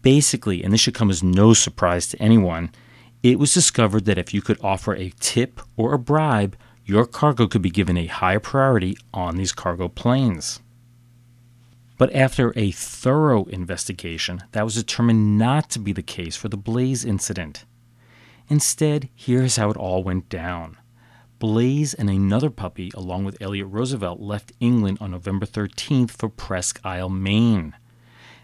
Basically, 0.00 0.62
and 0.62 0.72
this 0.72 0.80
should 0.80 0.94
come 0.94 1.10
as 1.10 1.22
no 1.22 1.52
surprise 1.52 2.08
to 2.08 2.22
anyone, 2.22 2.70
it 3.22 3.38
was 3.38 3.52
discovered 3.52 4.06
that 4.06 4.16
if 4.16 4.32
you 4.32 4.40
could 4.40 4.58
offer 4.62 4.94
a 4.94 5.12
tip 5.20 5.60
or 5.76 5.92
a 5.92 5.98
bribe, 5.98 6.56
your 6.86 7.04
cargo 7.04 7.46
could 7.46 7.60
be 7.60 7.68
given 7.68 7.98
a 7.98 8.06
higher 8.06 8.40
priority 8.40 8.96
on 9.12 9.36
these 9.36 9.52
cargo 9.52 9.88
planes. 9.88 10.60
But 11.98 12.14
after 12.14 12.52
a 12.56 12.70
thorough 12.70 13.44
investigation, 13.46 14.44
that 14.52 14.64
was 14.64 14.76
determined 14.76 15.36
not 15.36 15.68
to 15.70 15.80
be 15.80 15.92
the 15.92 16.02
case 16.02 16.36
for 16.36 16.48
the 16.48 16.56
Blaze 16.56 17.04
incident. 17.04 17.64
Instead, 18.48 19.08
here's 19.16 19.56
how 19.56 19.68
it 19.70 19.76
all 19.76 20.04
went 20.04 20.28
down. 20.28 20.78
Blaze 21.40 21.94
and 21.94 22.08
another 22.08 22.50
puppy, 22.50 22.90
along 22.94 23.24
with 23.24 23.36
Elliott 23.42 23.66
Roosevelt, 23.68 24.20
left 24.20 24.52
England 24.60 24.98
on 25.00 25.10
November 25.10 25.44
13th 25.44 26.12
for 26.12 26.28
Presque 26.28 26.80
Isle, 26.84 27.10
Maine. 27.10 27.74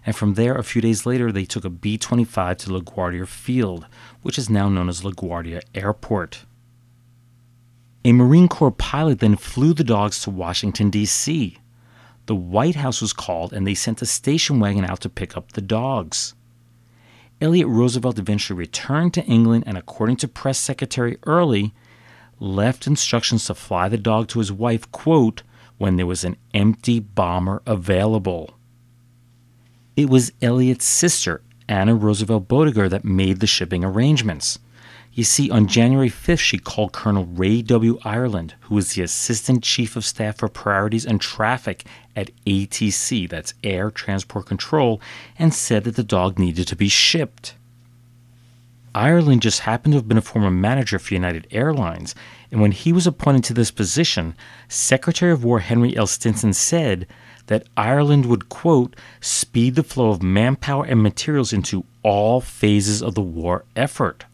And 0.04 0.14
from 0.14 0.34
there, 0.34 0.56
a 0.56 0.64
few 0.64 0.82
days 0.82 1.06
later, 1.06 1.30
they 1.30 1.44
took 1.44 1.64
a 1.64 1.70
B 1.70 1.96
25 1.96 2.58
to 2.58 2.70
LaGuardia 2.70 3.26
Field, 3.26 3.86
which 4.22 4.36
is 4.36 4.50
now 4.50 4.68
known 4.68 4.88
as 4.88 5.02
LaGuardia 5.02 5.62
Airport. 5.74 6.44
A 8.04 8.12
Marine 8.12 8.48
Corps 8.48 8.70
pilot 8.72 9.20
then 9.20 9.36
flew 9.36 9.72
the 9.72 9.84
dogs 9.84 10.20
to 10.22 10.30
Washington, 10.30 10.90
D.C 10.90 11.58
the 12.26 12.34
White 12.34 12.76
House 12.76 13.00
was 13.00 13.12
called 13.12 13.52
and 13.52 13.66
they 13.66 13.74
sent 13.74 14.02
a 14.02 14.06
station 14.06 14.60
wagon 14.60 14.84
out 14.84 15.00
to 15.00 15.08
pick 15.08 15.36
up 15.36 15.52
the 15.52 15.60
dogs. 15.60 16.34
Elliott 17.40 17.68
Roosevelt 17.68 18.18
eventually 18.18 18.58
returned 18.58 19.12
to 19.14 19.24
England 19.24 19.64
and, 19.66 19.76
according 19.76 20.16
to 20.16 20.28
Press 20.28 20.58
Secretary 20.58 21.18
Early, 21.26 21.74
left 22.40 22.86
instructions 22.86 23.44
to 23.46 23.54
fly 23.54 23.88
the 23.88 23.98
dog 23.98 24.28
to 24.28 24.38
his 24.38 24.52
wife, 24.52 24.90
quote, 24.92 25.42
when 25.76 25.96
there 25.96 26.06
was 26.06 26.24
an 26.24 26.36
empty 26.52 27.00
bomber 27.00 27.62
available. 27.66 28.54
It 29.96 30.08
was 30.08 30.32
Elliott's 30.40 30.86
sister, 30.86 31.42
Anna 31.68 31.94
Roosevelt 31.94 32.48
Boettiger, 32.48 32.88
that 32.88 33.04
made 33.04 33.40
the 33.40 33.46
shipping 33.46 33.84
arrangements. 33.84 34.58
You 35.16 35.22
see, 35.22 35.48
on 35.48 35.68
January 35.68 36.10
5th, 36.10 36.40
she 36.40 36.58
called 36.58 36.92
Colonel 36.92 37.24
Ray 37.24 37.62
W. 37.62 38.00
Ireland, 38.04 38.54
who 38.62 38.74
was 38.74 38.94
the 38.94 39.02
Assistant 39.02 39.62
Chief 39.62 39.94
of 39.94 40.04
Staff 40.04 40.38
for 40.38 40.48
Priorities 40.48 41.06
and 41.06 41.20
Traffic 41.20 41.84
at 42.16 42.32
ATC, 42.46 43.28
that's 43.28 43.54
Air 43.62 43.92
Transport 43.92 44.46
Control, 44.46 45.00
and 45.38 45.54
said 45.54 45.84
that 45.84 45.94
the 45.94 46.02
dog 46.02 46.40
needed 46.40 46.66
to 46.66 46.74
be 46.74 46.88
shipped. 46.88 47.54
Ireland 48.92 49.42
just 49.42 49.60
happened 49.60 49.92
to 49.92 49.98
have 49.98 50.08
been 50.08 50.18
a 50.18 50.22
former 50.22 50.50
manager 50.50 50.98
for 50.98 51.14
United 51.14 51.46
Airlines, 51.52 52.16
and 52.50 52.60
when 52.60 52.72
he 52.72 52.92
was 52.92 53.06
appointed 53.06 53.44
to 53.44 53.54
this 53.54 53.70
position, 53.70 54.34
Secretary 54.66 55.30
of 55.30 55.44
War 55.44 55.60
Henry 55.60 55.96
L. 55.96 56.08
Stimson 56.08 56.52
said 56.52 57.06
that 57.46 57.68
Ireland 57.76 58.26
would, 58.26 58.48
quote, 58.48 58.96
speed 59.20 59.76
the 59.76 59.84
flow 59.84 60.10
of 60.10 60.24
manpower 60.24 60.84
and 60.84 61.00
materials 61.00 61.52
into 61.52 61.84
all 62.02 62.40
phases 62.40 63.00
of 63.00 63.14
the 63.14 63.22
war 63.22 63.64
effort, 63.76 64.24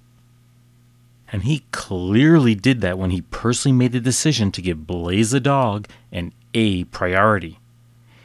and 1.32 1.44
he 1.44 1.64
clearly 1.70 2.54
did 2.54 2.80
that 2.80 2.98
when 2.98 3.10
he 3.10 3.22
personally 3.22 3.76
made 3.76 3.92
the 3.92 4.00
decision 4.00 4.50
to 4.52 4.62
give 4.62 4.86
Blaze 4.86 5.30
the 5.30 5.40
dog 5.40 5.86
an 6.10 6.32
A 6.54 6.84
priority. 6.84 7.58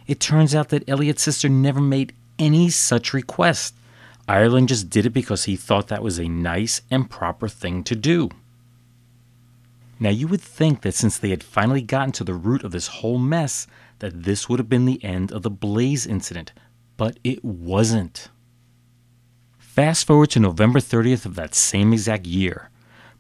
It 0.08 0.20
turns 0.20 0.56
out 0.56 0.70
that 0.70 0.88
Elliott's 0.90 1.24
sister 1.24 1.48
never 1.50 1.82
made 1.82 2.14
any 2.40 2.70
such 2.70 3.14
request. 3.14 3.76
Ireland 4.28 4.70
just 4.70 4.90
did 4.90 5.06
it 5.06 5.12
because 5.12 5.44
he 5.44 5.56
thought 5.56 5.88
that 5.88 6.04
was 6.04 6.20
a 6.20 6.28
nice 6.28 6.82
and 6.90 7.10
proper 7.10 7.48
thing 7.48 7.84
to 7.84 7.96
do. 7.96 8.30
Now, 10.00 10.10
you 10.10 10.28
would 10.28 10.42
think 10.42 10.82
that 10.82 10.94
since 10.94 11.18
they 11.18 11.30
had 11.30 11.44
finally 11.44 11.82
gotten 11.82 12.12
to 12.14 12.24
the 12.24 12.34
root 12.34 12.64
of 12.64 12.72
this 12.72 12.88
whole 12.88 13.18
mess, 13.18 13.66
that 14.00 14.24
this 14.24 14.50
would 14.50 14.60
have 14.60 14.68
been 14.68 14.86
the 14.86 15.04
end 15.04 15.32
of 15.32 15.44
the 15.44 15.50
Blaze 15.50 16.06
incident, 16.06 16.52
but 16.98 17.18
it 17.24 17.46
wasn't. 17.46 18.30
Fast 19.58 20.06
forward 20.06 20.32
to 20.32 20.40
November 20.40 20.80
30th 20.80 21.26
of 21.26 21.36
that 21.36 21.56
same 21.56 21.94
exact 21.94 22.26
year. 22.26 22.70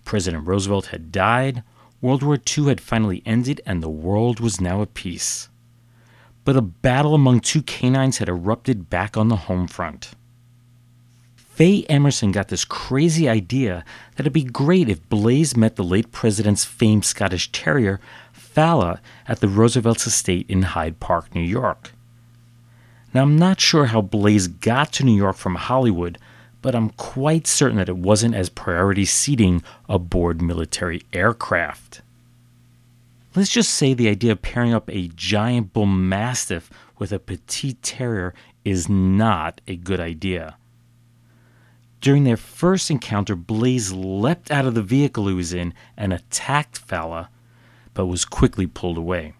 President 0.05 0.47
Roosevelt 0.47 0.87
had 0.87 1.11
died, 1.11 1.63
World 1.99 2.23
War 2.23 2.37
II 2.37 2.65
had 2.65 2.79
finally 2.79 3.21
ended, 3.25 3.61
and 3.65 3.81
the 3.81 3.89
world 3.89 4.39
was 4.39 4.61
now 4.61 4.81
at 4.81 4.93
peace. 4.93 5.49
But 6.43 6.55
a 6.55 6.61
battle 6.61 7.15
among 7.15 7.39
two 7.39 7.63
canines 7.63 8.19
had 8.19 8.29
erupted 8.29 8.89
back 8.89 9.17
on 9.17 9.27
the 9.27 9.35
home 9.35 9.67
front. 9.67 10.11
Faye 11.35 11.85
Emerson 11.89 12.31
got 12.31 12.49
this 12.49 12.65
crazy 12.65 13.29
idea 13.29 13.83
that 14.15 14.23
it'd 14.23 14.33
be 14.33 14.43
great 14.43 14.89
if 14.89 15.07
Blaze 15.09 15.55
met 15.55 15.77
the 15.77 15.83
late 15.83 16.11
president's 16.11 16.65
famed 16.65 17.05
Scottish 17.05 17.51
Terrier, 17.51 17.99
Fala, 18.33 19.01
at 19.27 19.39
the 19.39 19.47
Roosevelt's 19.47 20.05
estate 20.05 20.45
in 20.49 20.61
Hyde 20.61 20.99
Park, 20.99 21.33
New 21.33 21.41
York. 21.41 21.91
Now, 23.13 23.23
I'm 23.23 23.37
not 23.37 23.61
sure 23.61 23.85
how 23.85 24.01
Blaze 24.01 24.47
got 24.47 24.91
to 24.93 25.05
New 25.05 25.15
York 25.15 25.37
from 25.37 25.55
Hollywood, 25.55 26.17
but 26.65 26.73
I'm 26.73 26.89
quite 26.89 27.45
certain 27.45 27.77
that 27.77 27.89
it 27.89 27.97
wasn't 27.97 28.33
as 28.33 28.49
priority 28.49 29.05
seating 29.05 29.61
aboard 29.87 30.41
military 30.41 31.03
aircraft. 31.13 32.01
Let's 33.35 33.51
just 33.51 33.69
say 33.69 33.93
the 33.93 34.09
idea 34.09 34.31
of 34.31 34.41
pairing 34.41 34.73
up 34.73 34.89
a 34.89 35.09
giant 35.09 35.73
bull 35.73 35.85
mastiff 35.85 36.71
with 36.97 37.11
a 37.11 37.19
petite 37.19 37.83
terrier 37.83 38.33
is 38.63 38.89
not 38.89 39.61
a 39.67 39.75
good 39.75 39.99
idea. 39.99 40.57
During 42.01 42.23
their 42.23 42.35
first 42.35 42.89
encounter, 42.89 43.35
Blaze 43.35 43.93
leapt 43.93 44.49
out 44.49 44.65
of 44.65 44.73
the 44.73 44.81
vehicle 44.81 45.27
he 45.27 45.35
was 45.35 45.53
in 45.53 45.71
and 45.95 46.11
attacked 46.11 46.79
Fala, 46.79 47.29
but 47.93 48.07
was 48.07 48.25
quickly 48.25 48.65
pulled 48.65 48.97
away. 48.97 49.35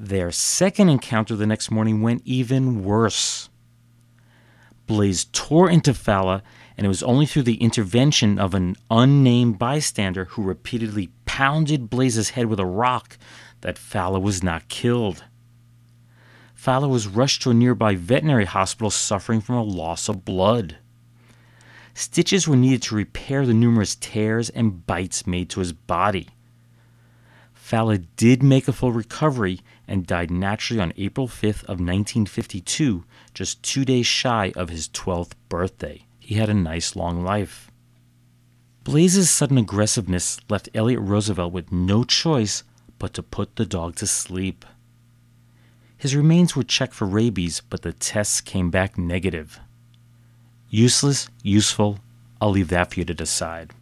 Their 0.00 0.32
second 0.32 0.88
encounter 0.88 1.36
the 1.36 1.46
next 1.46 1.70
morning 1.70 2.02
went 2.02 2.22
even 2.24 2.82
worse. 2.82 3.48
Blaze 4.86 5.26
tore 5.32 5.70
into 5.70 5.94
Fala, 5.94 6.42
and 6.76 6.84
it 6.84 6.88
was 6.88 7.02
only 7.02 7.26
through 7.26 7.44
the 7.44 7.56
intervention 7.56 8.38
of 8.38 8.54
an 8.54 8.76
unnamed 8.90 9.58
bystander 9.58 10.26
who 10.26 10.42
repeatedly 10.42 11.10
pounded 11.24 11.88
Blaze's 11.88 12.30
head 12.30 12.46
with 12.46 12.60
a 12.60 12.66
rock 12.66 13.16
that 13.62 13.78
Fala 13.78 14.20
was 14.20 14.42
not 14.42 14.68
killed. 14.68 15.24
Fala 16.54 16.88
was 16.88 17.06
rushed 17.06 17.42
to 17.42 17.50
a 17.50 17.54
nearby 17.54 17.94
veterinary 17.94 18.46
hospital 18.46 18.90
suffering 18.90 19.40
from 19.40 19.56
a 19.56 19.62
loss 19.62 20.08
of 20.08 20.24
blood. 20.24 20.78
Stitches 21.94 22.48
were 22.48 22.56
needed 22.56 22.82
to 22.82 22.94
repair 22.94 23.46
the 23.46 23.54
numerous 23.54 23.94
tears 23.94 24.50
and 24.50 24.86
bites 24.86 25.26
made 25.26 25.48
to 25.50 25.60
his 25.60 25.72
body. 25.72 26.28
Fala 27.52 27.98
did 27.98 28.42
make 28.42 28.68
a 28.68 28.72
full 28.72 28.92
recovery 28.92 29.60
and 29.86 30.06
died 30.06 30.30
naturally 30.30 30.80
on 30.80 30.92
April 30.96 31.28
5th 31.28 31.62
of 31.64 31.80
1952, 31.80 33.04
just 33.34 33.62
two 33.62 33.84
days 33.84 34.06
shy 34.06 34.52
of 34.56 34.70
his 34.70 34.88
12th 34.88 35.32
birthday. 35.48 36.06
He 36.18 36.36
had 36.36 36.48
a 36.48 36.54
nice 36.54 36.96
long 36.96 37.22
life. 37.22 37.70
Blaze's 38.84 39.30
sudden 39.30 39.58
aggressiveness 39.58 40.38
left 40.48 40.68
Elliott 40.74 41.00
Roosevelt 41.00 41.52
with 41.52 41.72
no 41.72 42.04
choice 42.04 42.62
but 42.98 43.12
to 43.14 43.22
put 43.22 43.56
the 43.56 43.66
dog 43.66 43.96
to 43.96 44.06
sleep. 44.06 44.64
His 45.96 46.14
remains 46.14 46.54
were 46.54 46.62
checked 46.62 46.94
for 46.94 47.06
rabies, 47.06 47.60
but 47.60 47.82
the 47.82 47.92
tests 47.92 48.40
came 48.40 48.70
back 48.70 48.98
negative. 48.98 49.58
Useless, 50.70 51.28
useful, 51.42 51.98
I'll 52.40 52.50
leave 52.50 52.68
that 52.68 52.92
for 52.92 53.00
you 53.00 53.04
to 53.06 53.14
decide. 53.14 53.72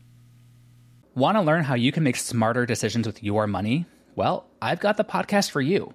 Want 1.14 1.36
to 1.36 1.42
learn 1.42 1.64
how 1.64 1.74
you 1.74 1.92
can 1.92 2.04
make 2.04 2.16
smarter 2.16 2.64
decisions 2.64 3.06
with 3.06 3.22
your 3.22 3.46
money? 3.46 3.86
Well, 4.14 4.46
I've 4.60 4.80
got 4.80 4.96
the 4.96 5.04
podcast 5.04 5.50
for 5.50 5.60
you. 5.60 5.94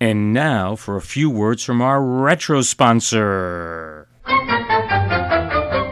And 0.00 0.32
now 0.32 0.76
for 0.76 0.96
a 0.96 1.02
few 1.02 1.28
words 1.28 1.62
from 1.62 1.82
our 1.82 2.02
retro 2.02 2.62
sponsor. 2.62 4.08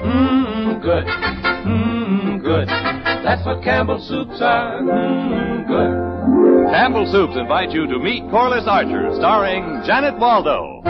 Mmm, 0.03 0.81
good. 0.81 1.05
Mmm, 1.05 2.43
good. 2.43 2.69
That's 2.69 3.45
what 3.45 3.63
Campbell 3.63 3.99
soups 4.09 4.41
are. 4.41 4.81
Mmm, 4.81 5.67
good. 5.69 6.73
Campbell 6.73 7.11
Soups 7.11 7.37
invite 7.37 7.71
you 7.71 7.87
to 7.87 7.99
meet 7.99 8.23
Corliss 8.31 8.65
Archer, 8.67 9.11
starring 9.17 9.83
Janet 9.87 10.19
Waldo. 10.19 10.83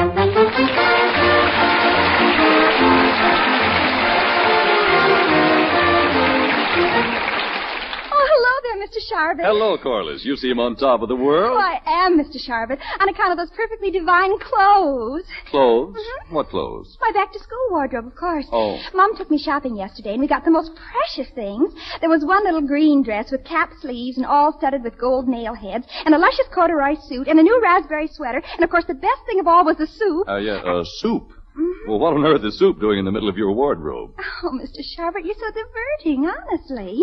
Hello, 9.19 9.77
Corliss. 9.77 10.25
You 10.25 10.37
seem 10.37 10.61
on 10.61 10.77
top 10.77 11.03
of 11.03 11.09
the 11.09 11.17
world. 11.17 11.57
Oh, 11.57 11.61
I 11.61 11.81
am, 12.07 12.17
Mr. 12.17 12.39
Sharbutt, 12.39 12.79
on 13.01 13.09
account 13.09 13.33
of 13.33 13.39
those 13.39 13.51
perfectly 13.51 13.91
divine 13.91 14.39
clothes. 14.39 15.25
Clothes? 15.51 15.97
Mm-hmm. 15.97 16.35
What 16.37 16.51
clothes? 16.51 16.97
My 17.01 17.11
back 17.13 17.33
to 17.33 17.39
school 17.41 17.67
wardrobe, 17.71 18.07
of 18.07 18.15
course. 18.15 18.47
Oh. 18.53 18.79
Mom 18.95 19.17
took 19.17 19.29
me 19.29 19.37
shopping 19.37 19.77
yesterday, 19.77 20.13
and 20.13 20.21
we 20.21 20.29
got 20.29 20.45
the 20.45 20.53
most 20.53 20.71
precious 20.77 21.33
things. 21.35 21.75
There 22.01 22.09
was 22.09 22.25
one 22.25 22.45
little 22.45 22.63
green 22.63 23.03
dress 23.03 23.33
with 23.33 23.45
cap 23.45 23.73
sleeves 23.81 24.19
and 24.19 24.27
all 24.27 24.57
studded 24.57 24.85
with 24.85 24.97
gold 24.99 25.27
nail 25.27 25.55
heads, 25.55 25.87
and 26.05 26.15
a 26.15 26.19
luscious 26.19 26.47
corduroy 26.55 26.95
suit, 27.09 27.27
and 27.27 27.41
a 27.41 27.43
new 27.43 27.61
raspberry 27.61 28.07
sweater, 28.07 28.41
and 28.55 28.63
of 28.63 28.71
course 28.71 28.85
the 28.87 28.95
best 28.95 29.23
thing 29.27 29.41
of 29.41 29.49
all 29.49 29.65
was 29.65 29.79
the 29.79 29.89
soup. 29.89 30.29
Uh, 30.29 30.37
yeah, 30.37 30.63
uh, 30.63 30.85
soup. 31.01 31.33
Mm-hmm. 31.59 31.91
Well, 31.91 31.99
what 31.99 32.15
on 32.15 32.25
earth 32.25 32.45
is 32.45 32.59
soup 32.59 32.79
doing 32.81 32.99
in 33.01 33.05
the 33.05 33.11
middle 33.11 33.29
of 33.29 33.37
your 33.37 33.53
wardrobe? 33.53 34.13
Oh, 34.45 34.51
Mr. 34.51 34.79
Sharbutt, 34.97 35.25
you're 35.25 35.35
so 35.35 35.51
diverting, 35.51 36.25
honestly. 36.31 37.01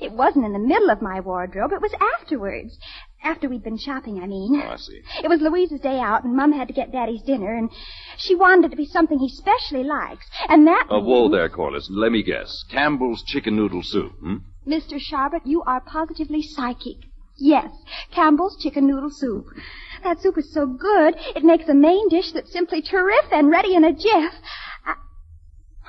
It 0.00 0.12
wasn't 0.12 0.44
in 0.44 0.52
the 0.52 0.58
middle 0.58 0.90
of 0.90 1.00
my 1.00 1.20
wardrobe. 1.20 1.72
It 1.72 1.80
was 1.80 1.94
afterwards. 2.20 2.78
After 3.22 3.48
we'd 3.48 3.64
been 3.64 3.78
shopping, 3.78 4.20
I 4.22 4.26
mean. 4.26 4.60
Oh, 4.62 4.72
I 4.72 4.76
see. 4.76 5.00
It 5.22 5.28
was 5.28 5.40
Louise's 5.40 5.80
day 5.80 5.98
out, 5.98 6.24
and 6.24 6.36
Mum 6.36 6.52
had 6.52 6.68
to 6.68 6.74
get 6.74 6.92
Daddy's 6.92 7.22
dinner, 7.22 7.54
and 7.56 7.70
she 8.18 8.34
wanted 8.34 8.66
it 8.66 8.68
to 8.72 8.76
be 8.76 8.84
something 8.84 9.18
he 9.18 9.30
specially 9.30 9.84
likes. 9.84 10.26
And 10.50 10.66
that. 10.66 10.88
Uh, 10.90 11.00
whoa 11.00 11.30
there, 11.30 11.48
Corliss. 11.48 11.88
Let 11.90 12.12
me 12.12 12.22
guess. 12.22 12.64
Campbell's 12.70 13.22
chicken 13.22 13.56
noodle 13.56 13.82
soup, 13.82 14.12
hmm? 14.20 14.36
Mr. 14.68 15.00
Sharbutt, 15.00 15.46
you 15.46 15.62
are 15.62 15.80
positively 15.80 16.42
psychic. 16.42 16.96
Yes, 17.36 17.72
Campbell's 18.12 18.56
chicken 18.62 18.86
noodle 18.86 19.10
soup. 19.10 19.46
That 20.04 20.20
soup 20.20 20.36
is 20.36 20.52
so 20.52 20.66
good, 20.66 21.14
it 21.34 21.42
makes 21.42 21.66
a 21.66 21.74
main 21.74 22.10
dish 22.10 22.32
that's 22.32 22.52
simply 22.52 22.82
terrific 22.82 23.32
and 23.32 23.50
ready 23.50 23.74
in 23.74 23.84
a 23.84 23.92
jiff. 23.92 24.34
I... 24.84 24.96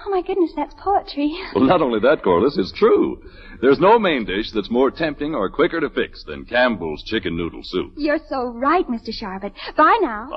Oh, 0.06 0.10
my 0.10 0.22
goodness, 0.22 0.54
that's 0.56 0.74
poetry. 0.76 1.38
Well, 1.54 1.66
not 1.66 1.82
only 1.82 2.00
that, 2.00 2.24
Corliss, 2.24 2.58
it's 2.58 2.72
true. 2.72 3.22
There's 3.62 3.80
no 3.80 4.00
main 4.00 4.24
dish 4.24 4.52
that's 4.54 4.72
more 4.72 4.90
tempting 4.90 5.36
or 5.36 5.50
quicker 5.50 5.82
to 5.82 5.90
fix 5.90 6.24
than 6.24 6.46
Campbell's 6.46 7.04
chicken 7.04 7.36
noodle 7.36 7.64
soup. 7.64 7.92
You're 7.98 8.20
so 8.30 8.48
right, 8.48 8.88
Mr. 8.88 9.10
Sharbutt. 9.10 9.52
Bye 9.76 10.00
now. 10.02 10.30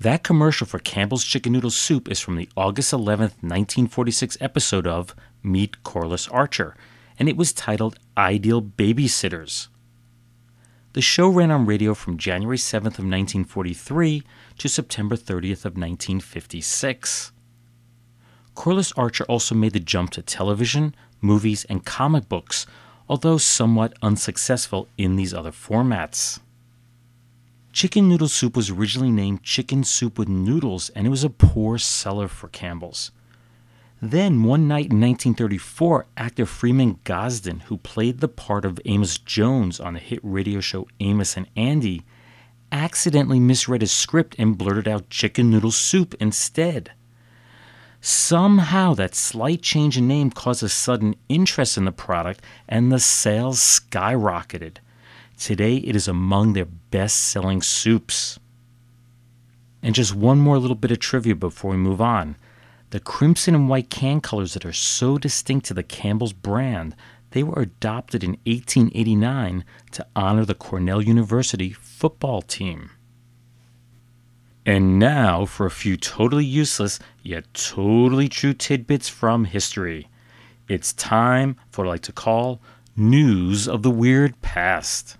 That 0.00 0.24
commercial 0.24 0.66
for 0.66 0.78
Campbell's 0.80 1.24
Chicken 1.24 1.52
Noodle 1.52 1.70
Soup 1.70 2.08
is 2.10 2.20
from 2.20 2.36
the 2.36 2.48
August 2.56 2.92
11th, 2.92 3.42
1946 3.42 4.36
episode 4.40 4.86
of 4.86 5.14
Meet 5.42 5.82
Corliss 5.82 6.28
Archer, 6.28 6.76
and 7.18 7.28
it 7.28 7.36
was 7.36 7.52
titled 7.52 7.98
Ideal 8.16 8.62
Babysitters. 8.62 9.68
The 10.92 11.02
show 11.02 11.28
ran 11.28 11.50
on 11.50 11.66
radio 11.66 11.92
from 11.92 12.16
January 12.16 12.56
7th 12.56 12.98
of 12.98 13.04
1943 13.04 14.22
to 14.58 14.68
September 14.68 15.14
30th 15.14 15.64
of 15.66 15.76
1956. 15.76 17.32
Corliss 18.54 18.92
Archer 18.92 19.24
also 19.24 19.54
made 19.54 19.74
the 19.74 19.80
jump 19.80 20.10
to 20.12 20.22
television, 20.22 20.94
movies, 21.20 21.66
and 21.66 21.84
comic 21.84 22.28
books, 22.28 22.66
although 23.08 23.36
somewhat 23.36 23.92
unsuccessful 24.00 24.88
in 24.96 25.16
these 25.16 25.34
other 25.34 25.52
formats. 25.52 26.40
Chicken 27.72 28.08
noodle 28.08 28.28
soup 28.28 28.56
was 28.56 28.70
originally 28.70 29.10
named 29.10 29.42
chicken 29.42 29.84
soup 29.84 30.18
with 30.18 30.28
noodles, 30.28 30.88
and 30.90 31.06
it 31.06 31.10
was 31.10 31.24
a 31.24 31.28
poor 31.28 31.76
seller 31.76 32.26
for 32.26 32.48
Campbell's. 32.48 33.10
Then, 34.02 34.42
one 34.42 34.68
night 34.68 34.92
in 34.92 35.00
1934, 35.00 36.06
actor 36.18 36.44
Freeman 36.44 36.98
Gosden, 37.04 37.60
who 37.62 37.78
played 37.78 38.20
the 38.20 38.28
part 38.28 38.66
of 38.66 38.78
Amos 38.84 39.16
Jones 39.16 39.80
on 39.80 39.94
the 39.94 40.00
hit 40.00 40.20
radio 40.22 40.60
show 40.60 40.86
Amos 41.00 41.36
and 41.36 41.48
Andy, 41.56 42.04
accidentally 42.70 43.40
misread 43.40 43.80
his 43.80 43.92
script 43.92 44.36
and 44.38 44.58
blurted 44.58 44.86
out 44.86 45.08
chicken 45.08 45.48
noodle 45.48 45.70
soup 45.70 46.14
instead. 46.20 46.92
Somehow, 48.02 48.92
that 48.94 49.14
slight 49.14 49.62
change 49.62 49.96
in 49.96 50.06
name 50.06 50.30
caused 50.30 50.62
a 50.62 50.68
sudden 50.68 51.16
interest 51.30 51.78
in 51.78 51.86
the 51.86 51.92
product, 51.92 52.42
and 52.68 52.92
the 52.92 53.00
sales 53.00 53.58
skyrocketed. 53.58 54.76
Today, 55.38 55.76
it 55.76 55.96
is 55.96 56.06
among 56.06 56.52
their 56.52 56.66
best 56.66 57.16
selling 57.16 57.62
soups. 57.62 58.38
And 59.82 59.94
just 59.94 60.14
one 60.14 60.38
more 60.38 60.58
little 60.58 60.76
bit 60.76 60.90
of 60.90 60.98
trivia 60.98 61.34
before 61.34 61.70
we 61.70 61.78
move 61.78 62.02
on. 62.02 62.36
The 62.90 63.00
crimson 63.00 63.54
and 63.54 63.68
white 63.68 63.90
can 63.90 64.20
colors 64.20 64.54
that 64.54 64.64
are 64.64 64.72
so 64.72 65.18
distinct 65.18 65.66
to 65.66 65.74
the 65.74 65.82
Campbell's 65.82 66.32
brand, 66.32 66.94
they 67.30 67.42
were 67.42 67.60
adopted 67.60 68.22
in 68.22 68.38
1889 68.46 69.64
to 69.92 70.06
honor 70.14 70.44
the 70.44 70.54
Cornell 70.54 71.02
University 71.02 71.72
football 71.72 72.42
team. 72.42 72.90
And 74.64 74.98
now 74.98 75.44
for 75.44 75.66
a 75.66 75.70
few 75.70 75.96
totally 75.96 76.44
useless 76.44 76.98
yet 77.22 77.52
totally 77.54 78.28
true 78.28 78.52
tidbits 78.52 79.08
from 79.08 79.44
history. 79.44 80.08
It's 80.68 80.92
time 80.92 81.56
for 81.70 81.84
what 81.84 81.88
I 81.88 81.94
like 81.94 82.02
to 82.02 82.12
call 82.12 82.60
News 82.96 83.68
of 83.68 83.82
the 83.82 83.90
Weird 83.90 84.40
Past. 84.42 85.16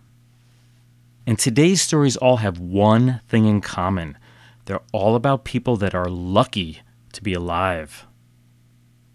And 1.27 1.39
today's 1.39 1.83
stories 1.83 2.17
all 2.17 2.39
have 2.39 2.59
one 2.59 3.21
thing 3.29 3.47
in 3.47 3.61
common 3.61 4.17
they're 4.67 4.81
all 4.93 5.15
about 5.15 5.45
people 5.45 5.77
that 5.77 5.95
are 5.95 6.09
lucky 6.09 6.81
to 7.17 7.23
be 7.23 7.35
alive. 7.35 8.07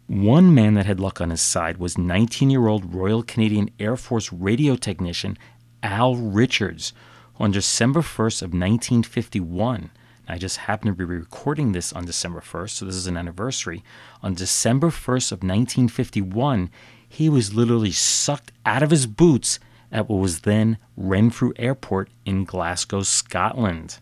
One 0.07 0.53
man 0.53 0.73
that 0.73 0.85
had 0.85 0.99
luck 0.99 1.21
on 1.21 1.29
his 1.29 1.41
side 1.41 1.77
was 1.77 1.97
19 1.97 2.49
year 2.49 2.67
old 2.67 2.93
Royal 2.93 3.23
Canadian 3.23 3.69
Air 3.79 3.95
Force 3.95 4.31
radio 4.33 4.75
technician 4.75 5.37
Al 5.81 6.15
Richards, 6.15 6.93
who 7.35 7.45
on 7.45 7.51
December 7.51 8.01
1st 8.01 8.41
of 8.41 8.49
1951, 8.49 9.89
I 10.27 10.37
just 10.37 10.57
happen 10.57 10.87
to 10.87 10.93
be 10.93 11.03
recording 11.03 11.71
this 11.71 11.91
on 11.91 12.05
December 12.05 12.41
1st, 12.41 12.69
so 12.69 12.85
this 12.85 12.95
is 12.95 13.07
an 13.07 13.17
anniversary. 13.17 13.83
On 14.21 14.33
December 14.33 14.87
1st 14.87 15.31
of 15.31 15.39
1951, 15.39 16.69
he 17.07 17.29
was 17.29 17.53
literally 17.53 17.91
sucked 17.91 18.51
out 18.65 18.83
of 18.83 18.91
his 18.91 19.07
boots 19.07 19.59
at 19.91 20.07
what 20.07 20.19
was 20.19 20.41
then 20.41 20.77
Renfrew 20.95 21.51
Airport 21.57 22.09
in 22.25 22.45
Glasgow, 22.45 23.01
Scotland. 23.01 23.99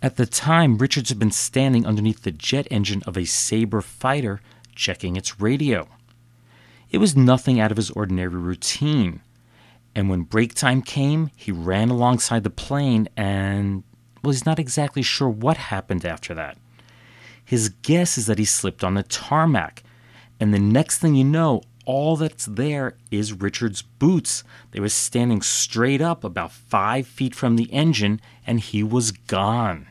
At 0.00 0.16
the 0.16 0.26
time, 0.26 0.78
Richards 0.78 1.08
had 1.08 1.18
been 1.18 1.32
standing 1.32 1.84
underneath 1.84 2.22
the 2.22 2.30
jet 2.30 2.68
engine 2.70 3.02
of 3.04 3.16
a 3.16 3.24
Sabre 3.24 3.80
fighter 3.80 4.40
checking 4.74 5.16
its 5.16 5.40
radio. 5.40 5.88
It 6.90 6.98
was 6.98 7.16
nothing 7.16 7.58
out 7.58 7.72
of 7.72 7.76
his 7.76 7.90
ordinary 7.90 8.28
routine. 8.28 9.20
And 9.94 10.08
when 10.08 10.22
break 10.22 10.54
time 10.54 10.82
came, 10.82 11.30
he 11.34 11.50
ran 11.50 11.90
alongside 11.90 12.44
the 12.44 12.50
plane 12.50 13.08
and, 13.16 13.82
well, 14.22 14.30
he's 14.30 14.46
not 14.46 14.60
exactly 14.60 15.02
sure 15.02 15.28
what 15.28 15.56
happened 15.56 16.04
after 16.04 16.32
that. 16.34 16.56
His 17.44 17.70
guess 17.70 18.16
is 18.16 18.26
that 18.26 18.38
he 18.38 18.44
slipped 18.44 18.84
on 18.84 18.94
the 18.94 19.02
tarmac, 19.02 19.82
And 20.38 20.54
the 20.54 20.60
next 20.60 20.98
thing 20.98 21.16
you 21.16 21.24
know, 21.24 21.62
all 21.88 22.16
that's 22.16 22.44
there 22.44 22.98
is 23.10 23.32
Richard's 23.32 23.80
boots. 23.80 24.44
They 24.72 24.78
were 24.78 24.90
standing 24.90 25.40
straight 25.40 26.02
up 26.02 26.22
about 26.22 26.52
five 26.52 27.06
feet 27.06 27.34
from 27.34 27.56
the 27.56 27.72
engine, 27.72 28.20
and 28.46 28.60
he 28.60 28.82
was 28.82 29.10
gone. 29.10 29.88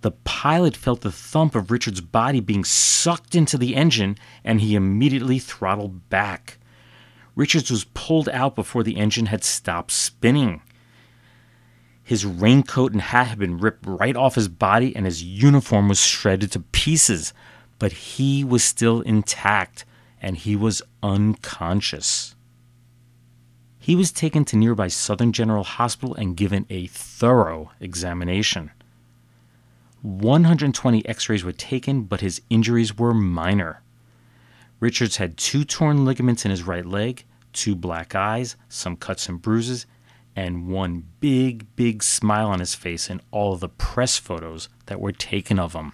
The 0.00 0.12
pilot 0.12 0.74
felt 0.74 1.02
the 1.02 1.12
thump 1.12 1.54
of 1.54 1.70
Richard's 1.70 2.00
body 2.00 2.40
being 2.40 2.64
sucked 2.64 3.34
into 3.34 3.58
the 3.58 3.76
engine, 3.76 4.16
and 4.42 4.62
he 4.62 4.74
immediately 4.74 5.38
throttled 5.38 6.08
back. 6.08 6.56
Richards 7.36 7.70
was 7.70 7.84
pulled 7.84 8.30
out 8.30 8.54
before 8.54 8.82
the 8.82 8.96
engine 8.96 9.26
had 9.26 9.44
stopped 9.44 9.90
spinning. 9.90 10.62
His 12.02 12.24
raincoat 12.24 12.92
and 12.92 13.02
hat 13.02 13.26
had 13.26 13.38
been 13.38 13.58
ripped 13.58 13.84
right 13.86 14.16
off 14.16 14.36
his 14.36 14.48
body, 14.48 14.96
and 14.96 15.04
his 15.04 15.22
uniform 15.22 15.90
was 15.90 16.00
shredded 16.00 16.52
to 16.52 16.60
pieces, 16.60 17.34
but 17.78 17.92
he 17.92 18.42
was 18.42 18.64
still 18.64 19.02
intact 19.02 19.84
and 20.20 20.36
he 20.36 20.56
was 20.56 20.82
unconscious. 21.02 22.34
He 23.78 23.96
was 23.96 24.12
taken 24.12 24.44
to 24.46 24.56
nearby 24.56 24.88
Southern 24.88 25.32
General 25.32 25.64
Hospital 25.64 26.14
and 26.14 26.36
given 26.36 26.66
a 26.68 26.88
thorough 26.88 27.70
examination. 27.80 28.70
120 30.02 31.08
x 31.08 31.28
rays 31.28 31.42
were 31.42 31.52
taken, 31.52 32.02
but 32.02 32.20
his 32.20 32.40
injuries 32.50 32.96
were 32.96 33.14
minor. 33.14 33.82
Richards 34.80 35.16
had 35.16 35.36
two 35.36 35.64
torn 35.64 36.04
ligaments 36.04 36.44
in 36.44 36.50
his 36.50 36.62
right 36.62 36.86
leg, 36.86 37.24
two 37.52 37.74
black 37.74 38.14
eyes, 38.14 38.56
some 38.68 38.96
cuts 38.96 39.28
and 39.28 39.42
bruises, 39.42 39.86
and 40.36 40.68
one 40.68 41.04
big, 41.18 41.66
big 41.74 42.02
smile 42.02 42.48
on 42.48 42.60
his 42.60 42.74
face 42.74 43.10
in 43.10 43.20
all 43.32 43.56
the 43.56 43.68
press 43.68 44.18
photos 44.18 44.68
that 44.86 45.00
were 45.00 45.10
taken 45.10 45.58
of 45.58 45.72
him. 45.72 45.92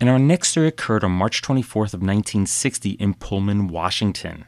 And 0.00 0.08
our 0.08 0.18
next 0.18 0.50
story 0.50 0.68
occurred 0.68 1.02
on 1.02 1.10
March 1.10 1.42
24th 1.42 1.94
of 1.94 2.02
1960 2.02 2.90
in 2.90 3.14
Pullman, 3.14 3.66
Washington. 3.66 4.44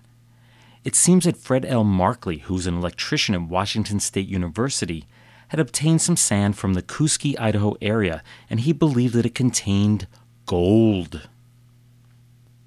It 0.84 0.94
seems 0.94 1.24
that 1.24 1.36
Fred 1.36 1.64
L. 1.64 1.84
Markley, 1.84 2.38
who's 2.38 2.66
an 2.66 2.76
electrician 2.76 3.34
at 3.34 3.42
Washington 3.42 4.00
State 4.00 4.28
University, 4.28 5.06
had 5.48 5.58
obtained 5.58 6.00
some 6.00 6.16
sand 6.16 6.56
from 6.56 6.74
the 6.74 6.82
Kooskia, 6.82 7.38
Idaho 7.38 7.76
area, 7.82 8.22
and 8.48 8.60
he 8.60 8.72
believed 8.72 9.14
that 9.14 9.26
it 9.26 9.34
contained 9.34 10.06
gold. 10.46 11.28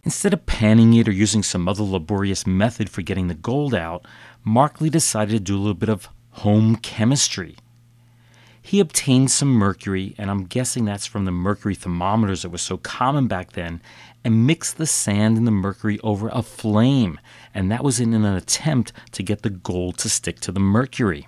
Instead 0.04 0.34
of 0.34 0.46
panning 0.46 0.94
it 0.94 1.08
or 1.08 1.14
using 1.14 1.42
some 1.42 1.68
other 1.70 1.84
laborious 1.84 2.46
method 2.46 2.90
for 2.90 3.02
getting 3.02 3.30
the 3.30 3.34
gold 3.34 3.74
out, 3.74 4.06
Markley 4.44 4.90
decided 4.90 5.32
to 5.32 5.40
do 5.40 5.56
a 5.56 5.60
little 5.60 5.74
bit 5.74 5.88
of 5.88 6.10
home 6.32 6.76
chemistry. 6.76 7.56
He 8.66 8.80
obtained 8.80 9.30
some 9.30 9.50
mercury, 9.50 10.16
and 10.18 10.32
I'm 10.32 10.46
guessing 10.46 10.86
that's 10.86 11.06
from 11.06 11.26
the 11.26 11.32
mercury 11.32 11.76
thermometers 11.76 12.42
that 12.42 12.50
were 12.50 12.58
so 12.58 12.78
common 12.78 13.28
back 13.28 13.52
then, 13.52 13.82
and 14.24 14.48
mixed 14.48 14.78
the 14.78 14.88
sand 14.88 15.38
and 15.38 15.46
the 15.46 15.52
mercury 15.52 16.00
over 16.00 16.30
a 16.30 16.42
flame, 16.42 17.20
and 17.54 17.70
that 17.70 17.84
was 17.84 18.00
in 18.00 18.14
an 18.14 18.24
attempt 18.24 18.94
to 19.12 19.22
get 19.22 19.42
the 19.42 19.50
gold 19.50 19.98
to 19.98 20.10
stick 20.10 20.40
to 20.40 20.54
the 20.54 20.62
mercury. 20.62 21.28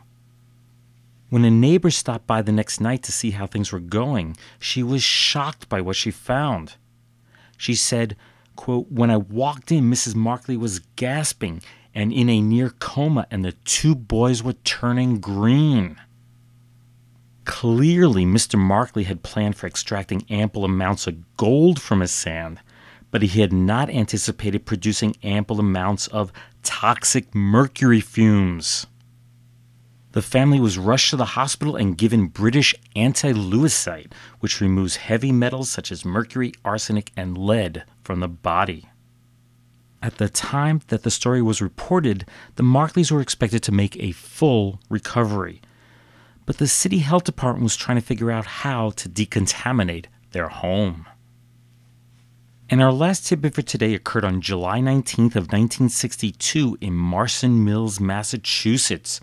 When 1.29 1.43
a 1.43 1.51
neighbor 1.51 1.91
stopped 1.91 2.25
by 2.25 2.41
the 2.41 2.53
next 2.53 2.79
night 2.79 3.03
to 3.03 3.11
see 3.11 3.31
how 3.31 3.47
things 3.47 3.69
were 3.69 3.81
going, 3.81 4.37
she 4.57 4.81
was 4.81 5.03
shocked 5.03 5.67
by 5.67 5.81
what 5.81 5.97
she 5.97 6.11
found. 6.11 6.75
She 7.57 7.75
said, 7.75 8.15
quote, 8.55 8.89
When 8.89 9.11
I 9.11 9.17
walked 9.17 9.73
in, 9.73 9.91
Mrs. 9.91 10.15
Markley 10.15 10.55
was 10.55 10.79
gasping 10.95 11.61
and 11.93 12.13
in 12.13 12.29
a 12.29 12.41
near 12.41 12.69
coma, 12.69 13.27
and 13.29 13.43
the 13.43 13.51
two 13.51 13.93
boys 13.93 14.41
were 14.41 14.53
turning 14.53 15.19
green. 15.19 15.99
Clearly, 17.45 18.25
Mr. 18.25 18.57
Markley 18.57 19.03
had 19.03 19.23
planned 19.23 19.55
for 19.55 19.67
extracting 19.67 20.25
ample 20.29 20.65
amounts 20.65 21.07
of 21.07 21.37
gold 21.37 21.79
from 21.79 22.01
his 22.01 22.11
sand, 22.11 22.59
but 23.11 23.21
he 23.21 23.41
had 23.41 23.53
not 23.53 23.89
anticipated 23.89 24.65
producing 24.65 25.15
ample 25.23 25.59
amounts 25.59 26.07
of 26.07 26.33
toxic 26.63 27.33
mercury 27.33 28.01
fumes. 28.01 28.87
The 30.13 30.21
family 30.21 30.59
was 30.59 30.77
rushed 30.77 31.11
to 31.11 31.17
the 31.17 31.25
hospital 31.25 31.75
and 31.75 31.97
given 31.97 32.27
British 32.27 32.73
anti 32.95 33.33
which 34.39 34.61
removes 34.61 34.95
heavy 34.95 35.31
metals 35.31 35.69
such 35.69 35.91
as 35.91 36.05
mercury, 36.05 36.53
arsenic, 36.63 37.11
and 37.15 37.37
lead 37.37 37.83
from 38.01 38.21
the 38.21 38.27
body. 38.27 38.89
At 40.01 40.17
the 40.17 40.29
time 40.29 40.81
that 40.87 41.03
the 41.03 41.11
story 41.11 41.41
was 41.41 41.61
reported, 41.61 42.25
the 42.55 42.63
Markleys 42.63 43.11
were 43.11 43.21
expected 43.21 43.61
to 43.63 43.71
make 43.71 43.97
a 43.97 44.13
full 44.13 44.79
recovery. 44.89 45.61
But 46.45 46.57
the 46.57 46.67
city 46.67 46.99
health 46.99 47.23
department 47.23 47.63
was 47.63 47.75
trying 47.75 47.97
to 47.97 48.05
figure 48.05 48.31
out 48.31 48.45
how 48.45 48.91
to 48.91 49.09
decontaminate 49.09 50.05
their 50.31 50.49
home. 50.49 51.05
And 52.69 52.81
our 52.81 52.91
last 52.91 53.27
tidbit 53.27 53.53
for 53.53 53.61
today 53.61 53.93
occurred 53.93 54.25
on 54.25 54.41
July 54.41 54.79
19th 54.79 55.35
of 55.35 55.51
1962 55.51 56.77
in 56.81 56.93
Marston 56.93 57.63
Mills, 57.63 57.99
Massachusetts 57.99 59.19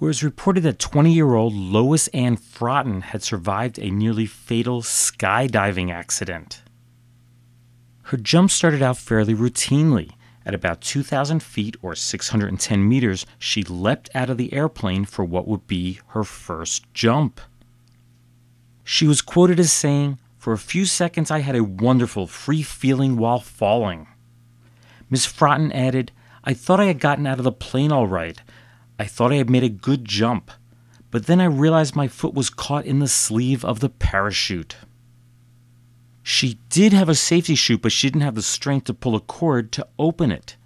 where 0.00 0.08
it 0.08 0.16
was 0.16 0.24
reported 0.24 0.62
that 0.62 0.78
20 0.78 1.12
year 1.12 1.34
old 1.34 1.54
Lois 1.54 2.08
Ann 2.08 2.38
Frotton 2.38 3.02
had 3.02 3.22
survived 3.22 3.78
a 3.78 3.90
nearly 3.90 4.24
fatal 4.24 4.80
skydiving 4.80 5.92
accident. 5.92 6.62
Her 8.04 8.16
jump 8.16 8.50
started 8.50 8.80
out 8.82 8.96
fairly 8.96 9.34
routinely. 9.34 10.12
At 10.50 10.54
about 10.54 10.80
2,000 10.80 11.44
feet 11.44 11.76
or 11.80 11.94
610 11.94 12.88
meters, 12.88 13.24
she 13.38 13.62
leapt 13.62 14.10
out 14.16 14.28
of 14.28 14.36
the 14.36 14.52
airplane 14.52 15.04
for 15.04 15.24
what 15.24 15.46
would 15.46 15.68
be 15.68 16.00
her 16.08 16.24
first 16.24 16.92
jump. 16.92 17.40
She 18.82 19.06
was 19.06 19.22
quoted 19.22 19.60
as 19.60 19.70
saying, 19.70 20.18
For 20.38 20.52
a 20.52 20.58
few 20.58 20.86
seconds, 20.86 21.30
I 21.30 21.38
had 21.38 21.54
a 21.54 21.62
wonderful, 21.62 22.26
free 22.26 22.62
feeling 22.62 23.16
while 23.16 23.38
falling. 23.38 24.08
Miss 25.08 25.24
Frotton 25.24 25.70
added, 25.72 26.10
I 26.42 26.52
thought 26.52 26.80
I 26.80 26.86
had 26.86 26.98
gotten 26.98 27.28
out 27.28 27.38
of 27.38 27.44
the 27.44 27.52
plane 27.52 27.92
all 27.92 28.08
right. 28.08 28.42
I 28.98 29.04
thought 29.04 29.30
I 29.30 29.36
had 29.36 29.50
made 29.50 29.62
a 29.62 29.68
good 29.68 30.04
jump, 30.04 30.50
but 31.12 31.26
then 31.26 31.40
I 31.40 31.44
realized 31.44 31.94
my 31.94 32.08
foot 32.08 32.34
was 32.34 32.50
caught 32.50 32.86
in 32.86 32.98
the 32.98 33.06
sleeve 33.06 33.64
of 33.64 33.78
the 33.78 33.88
parachute. 33.88 34.74
She 36.40 36.58
did 36.70 36.94
have 36.94 37.10
a 37.10 37.14
safety 37.14 37.54
chute, 37.54 37.82
but 37.82 37.92
she 37.92 38.06
didn't 38.08 38.22
have 38.22 38.34
the 38.34 38.40
strength 38.40 38.84
to 38.84 38.94
pull 38.94 39.14
a 39.14 39.20
cord 39.20 39.70
to 39.72 39.86
open 39.98 40.32
it. 40.32 40.56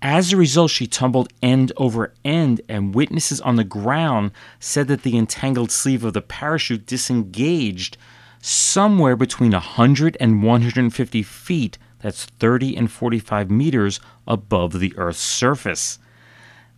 As 0.00 0.32
a 0.32 0.38
result, 0.38 0.70
she 0.70 0.86
tumbled 0.86 1.30
end 1.42 1.70
over 1.76 2.14
end, 2.24 2.62
and 2.66 2.94
witnesses 2.94 3.38
on 3.42 3.56
the 3.56 3.62
ground 3.62 4.30
said 4.58 4.88
that 4.88 5.02
the 5.02 5.18
entangled 5.18 5.70
sleeve 5.70 6.02
of 6.02 6.14
the 6.14 6.22
parachute 6.22 6.86
disengaged 6.86 7.98
somewhere 8.40 9.16
between 9.16 9.50
100 9.50 10.16
and 10.18 10.42
150 10.42 11.22
feet, 11.22 11.76
that's 11.98 12.24
30 12.24 12.74
and 12.74 12.90
45 12.90 13.50
meters 13.50 14.00
above 14.26 14.80
the 14.80 14.96
Earth's 14.96 15.20
surface. 15.20 15.98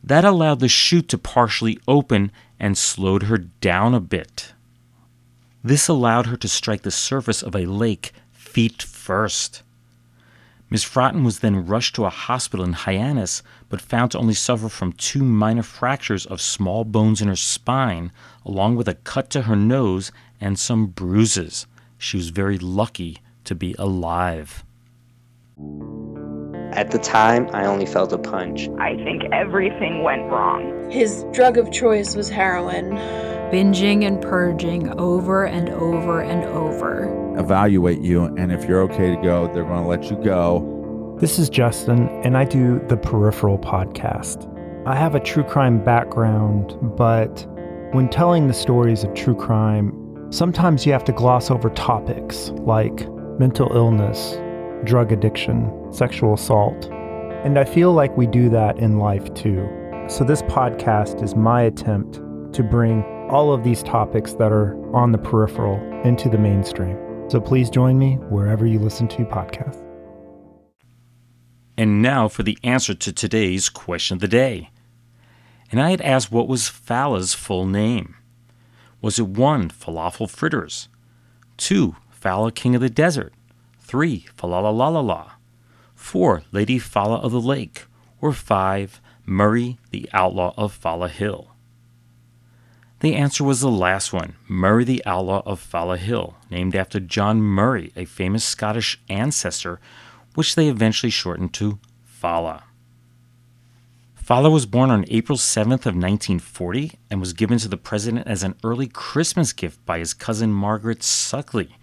That 0.02 0.24
allowed 0.24 0.58
the 0.58 0.66
chute 0.66 1.08
to 1.10 1.18
partially 1.18 1.78
open 1.86 2.32
and 2.58 2.76
slowed 2.76 3.22
her 3.22 3.38
down 3.38 3.94
a 3.94 4.00
bit. 4.00 4.54
This 5.62 5.88
allowed 5.88 6.26
her 6.26 6.36
to 6.36 6.48
strike 6.48 6.82
the 6.82 6.90
surface 6.90 7.42
of 7.42 7.54
a 7.54 7.66
lake 7.66 8.12
feet 8.32 8.82
first. 8.82 9.62
Miss 10.70 10.84
Frotton 10.84 11.24
was 11.24 11.40
then 11.40 11.66
rushed 11.66 11.94
to 11.94 12.04
a 12.04 12.10
hospital 12.10 12.64
in 12.64 12.74
Hyannis, 12.74 13.42
but 13.68 13.80
found 13.80 14.10
to 14.10 14.18
only 14.18 14.34
suffer 14.34 14.68
from 14.68 14.92
two 14.92 15.24
minor 15.24 15.62
fractures 15.62 16.26
of 16.26 16.42
small 16.42 16.84
bones 16.84 17.22
in 17.22 17.28
her 17.28 17.36
spine, 17.36 18.12
along 18.44 18.76
with 18.76 18.86
a 18.86 18.94
cut 18.94 19.30
to 19.30 19.42
her 19.42 19.56
nose 19.56 20.12
and 20.40 20.58
some 20.58 20.86
bruises. 20.86 21.66
She 21.96 22.18
was 22.18 22.28
very 22.28 22.58
lucky 22.58 23.18
to 23.44 23.54
be 23.54 23.74
alive. 23.78 24.62
At 26.72 26.90
the 26.90 26.98
time, 26.98 27.48
I 27.54 27.64
only 27.64 27.86
felt 27.86 28.12
a 28.12 28.18
punch. 28.18 28.68
I 28.78 28.94
think 28.96 29.24
everything 29.32 30.02
went 30.02 30.30
wrong. 30.30 30.90
His 30.90 31.24
drug 31.32 31.56
of 31.56 31.72
choice 31.72 32.14
was 32.14 32.28
heroin. 32.28 32.96
Binging 33.50 34.06
and 34.06 34.20
purging 34.20 34.90
over 35.00 35.46
and 35.46 35.70
over 35.70 36.20
and 36.20 36.44
over. 36.44 37.34
Evaluate 37.38 38.02
you, 38.02 38.24
and 38.24 38.52
if 38.52 38.66
you're 38.66 38.82
okay 38.82 39.16
to 39.16 39.22
go, 39.22 39.50
they're 39.54 39.64
going 39.64 39.82
to 39.82 39.88
let 39.88 40.10
you 40.10 40.22
go. 40.22 41.16
This 41.18 41.38
is 41.38 41.48
Justin, 41.48 42.10
and 42.22 42.36
I 42.36 42.44
do 42.44 42.78
the 42.88 42.96
Peripheral 42.98 43.58
podcast. 43.58 44.54
I 44.86 44.94
have 44.94 45.14
a 45.14 45.20
true 45.20 45.44
crime 45.44 45.82
background, 45.82 46.76
but 46.94 47.46
when 47.92 48.10
telling 48.10 48.48
the 48.48 48.52
stories 48.52 49.02
of 49.02 49.14
true 49.14 49.34
crime, 49.34 50.26
sometimes 50.30 50.84
you 50.84 50.92
have 50.92 51.04
to 51.04 51.12
gloss 51.12 51.50
over 51.50 51.70
topics 51.70 52.50
like 52.50 53.08
mental 53.38 53.74
illness, 53.74 54.38
drug 54.84 55.10
addiction, 55.10 55.72
sexual 55.90 56.34
assault. 56.34 56.90
And 57.46 57.58
I 57.58 57.64
feel 57.64 57.94
like 57.94 58.14
we 58.14 58.26
do 58.26 58.50
that 58.50 58.78
in 58.78 58.98
life 58.98 59.32
too. 59.32 59.66
So, 60.06 60.22
this 60.22 60.42
podcast 60.42 61.22
is 61.22 61.34
my 61.34 61.62
attempt 61.62 62.20
to 62.52 62.62
bring 62.62 63.02
all 63.28 63.52
of 63.52 63.64
these 63.64 63.82
topics 63.82 64.32
that 64.34 64.52
are 64.52 64.74
on 64.94 65.12
the 65.12 65.18
peripheral 65.18 65.76
into 66.02 66.28
the 66.28 66.38
mainstream. 66.38 66.96
So, 67.28 67.40
please 67.40 67.70
join 67.70 67.98
me 67.98 68.14
wherever 68.30 68.66
you 68.66 68.78
listen 68.78 69.08
to 69.08 69.24
podcasts. 69.24 69.84
And 71.76 72.02
now 72.02 72.26
for 72.26 72.42
the 72.42 72.58
answer 72.64 72.92
to 72.92 73.12
today's 73.12 73.68
question 73.68 74.16
of 74.16 74.20
the 74.20 74.26
day. 74.26 74.70
And 75.70 75.80
I 75.80 75.90
had 75.90 76.00
asked 76.00 76.32
what 76.32 76.48
was 76.48 76.68
Fala's 76.68 77.34
full 77.34 77.66
name. 77.66 78.16
Was 79.00 79.18
it 79.18 79.28
one, 79.28 79.68
Falafel 79.68 80.28
Fritters? 80.28 80.88
Two, 81.56 81.94
Fala 82.10 82.50
King 82.50 82.74
of 82.74 82.80
the 82.80 82.90
Desert? 82.90 83.32
3. 83.78 84.26
Falala 84.36 84.76
La 84.76 84.88
La 84.88 85.00
La. 85.00 85.32
4. 85.94 86.42
Lady 86.50 86.80
Fala 86.80 87.18
of 87.18 87.30
the 87.30 87.40
Lake. 87.40 87.84
Or 88.20 88.32
5. 88.32 89.00
Murray, 89.24 89.78
the 89.90 90.08
Outlaw 90.12 90.54
of 90.56 90.72
Fala 90.72 91.08
Hill. 91.08 91.54
The 93.00 93.14
answer 93.14 93.44
was 93.44 93.60
the 93.60 93.70
last 93.70 94.12
one, 94.12 94.34
Murray 94.48 94.84
the 94.84 95.02
Outlaw 95.06 95.42
of 95.46 95.60
Fala 95.60 95.98
Hill, 95.98 96.36
named 96.50 96.74
after 96.74 96.98
John 96.98 97.40
Murray, 97.40 97.92
a 97.94 98.04
famous 98.04 98.44
Scottish 98.44 99.00
ancestor, 99.08 99.78
which 100.34 100.56
they 100.56 100.68
eventually 100.68 101.10
shortened 101.10 101.54
to 101.54 101.78
Fala. 102.04 102.64
Fala 104.16 104.50
was 104.50 104.66
born 104.66 104.90
on 104.90 105.04
April 105.08 105.38
7th 105.38 105.86
of 105.86 105.94
1940 105.94 106.98
and 107.08 107.20
was 107.20 107.32
given 107.32 107.58
to 107.58 107.68
the 107.68 107.76
president 107.76 108.26
as 108.26 108.42
an 108.42 108.56
early 108.64 108.88
Christmas 108.88 109.52
gift 109.52 109.84
by 109.86 110.00
his 110.00 110.12
cousin 110.12 110.52
Margaret 110.52 110.98
Suckley, 111.02 111.76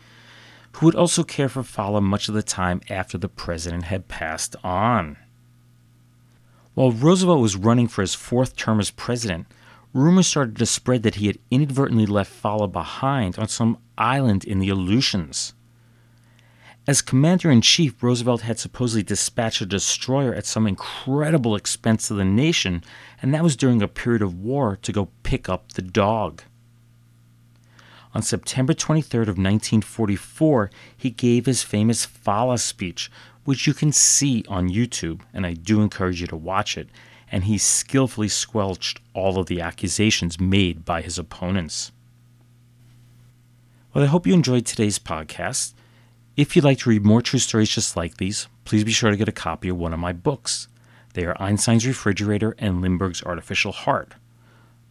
who 0.73 0.85
would 0.85 0.95
also 0.95 1.23
care 1.23 1.47
for 1.47 1.63
Fala 1.63 2.01
much 2.01 2.27
of 2.27 2.35
the 2.35 2.43
time 2.43 2.81
after 2.89 3.17
the 3.17 3.29
president 3.29 3.85
had 3.85 4.09
passed 4.09 4.57
on. 4.65 5.15
While 6.73 6.91
Roosevelt 6.91 7.39
was 7.39 7.55
running 7.55 7.87
for 7.87 8.01
his 8.01 8.13
fourth 8.13 8.57
term 8.57 8.81
as 8.81 8.91
president, 8.91 9.47
rumors 9.95 10.27
started 10.27 10.57
to 10.57 10.65
spread 10.65 11.03
that 11.03 11.15
he 11.15 11.27
had 11.27 11.39
inadvertently 11.49 12.05
left 12.05 12.29
Fala 12.29 12.67
behind 12.67 13.39
on 13.39 13.47
some 13.47 13.77
island 13.97 14.43
in 14.43 14.59
the 14.59 14.67
Aleutians. 14.67 15.53
As 16.85 17.01
commander 17.01 17.49
in 17.49 17.61
chief, 17.61 18.03
Roosevelt 18.03 18.41
had 18.41 18.59
supposedly 18.59 19.03
dispatched 19.03 19.61
a 19.61 19.65
destroyer 19.65 20.33
at 20.33 20.45
some 20.45 20.67
incredible 20.67 21.55
expense 21.55 22.09
to 22.09 22.13
the 22.13 22.25
nation, 22.25 22.83
and 23.21 23.33
that 23.33 23.41
was 23.41 23.55
during 23.55 23.81
a 23.81 23.87
period 23.87 24.21
of 24.21 24.37
war 24.37 24.77
to 24.81 24.91
go 24.91 25.07
pick 25.23 25.47
up 25.47 25.71
the 25.71 25.81
dog. 25.81 26.43
On 28.13 28.21
September 28.21 28.73
23rd 28.73 29.29
of 29.29 29.37
1944, 29.37 30.69
he 30.95 31.09
gave 31.09 31.45
his 31.45 31.63
famous 31.63 32.05
Fala 32.05 32.57
speech, 32.57 33.09
which 33.45 33.65
you 33.65 33.73
can 33.73 33.93
see 33.93 34.43
on 34.49 34.69
YouTube, 34.69 35.21
and 35.33 35.45
I 35.45 35.53
do 35.53 35.81
encourage 35.81 36.19
you 36.19 36.27
to 36.27 36.35
watch 36.35 36.77
it 36.77 36.89
and 37.35 37.43
he 37.43 37.57
skillfully 37.57 38.29
squelched 38.29 39.01
all 39.13 39.37
of 39.37 39.47
the 39.47 39.59
accusations 39.59 40.39
made 40.39 40.85
by 40.85 41.01
his 41.01 41.19
opponents. 41.19 41.91
Well, 43.93 44.05
I 44.05 44.07
hope 44.07 44.25
you 44.25 44.33
enjoyed 44.33 44.65
today's 44.65 44.99
podcast. 44.99 45.73
If 46.37 46.55
you'd 46.55 46.63
like 46.63 46.77
to 46.79 46.89
read 46.89 47.03
more 47.03 47.21
true 47.21 47.39
stories 47.39 47.67
just 47.67 47.97
like 47.97 48.15
these, 48.15 48.47
please 48.63 48.85
be 48.85 48.93
sure 48.93 49.11
to 49.11 49.17
get 49.17 49.27
a 49.27 49.33
copy 49.33 49.67
of 49.67 49.75
one 49.75 49.91
of 49.91 49.99
my 49.99 50.13
books. 50.13 50.69
They 51.13 51.25
are 51.25 51.35
Einstein's 51.37 51.85
Refrigerator 51.85 52.55
and 52.57 52.81
Lindbergh's 52.81 53.21
Artificial 53.23 53.73
Heart. 53.73 54.13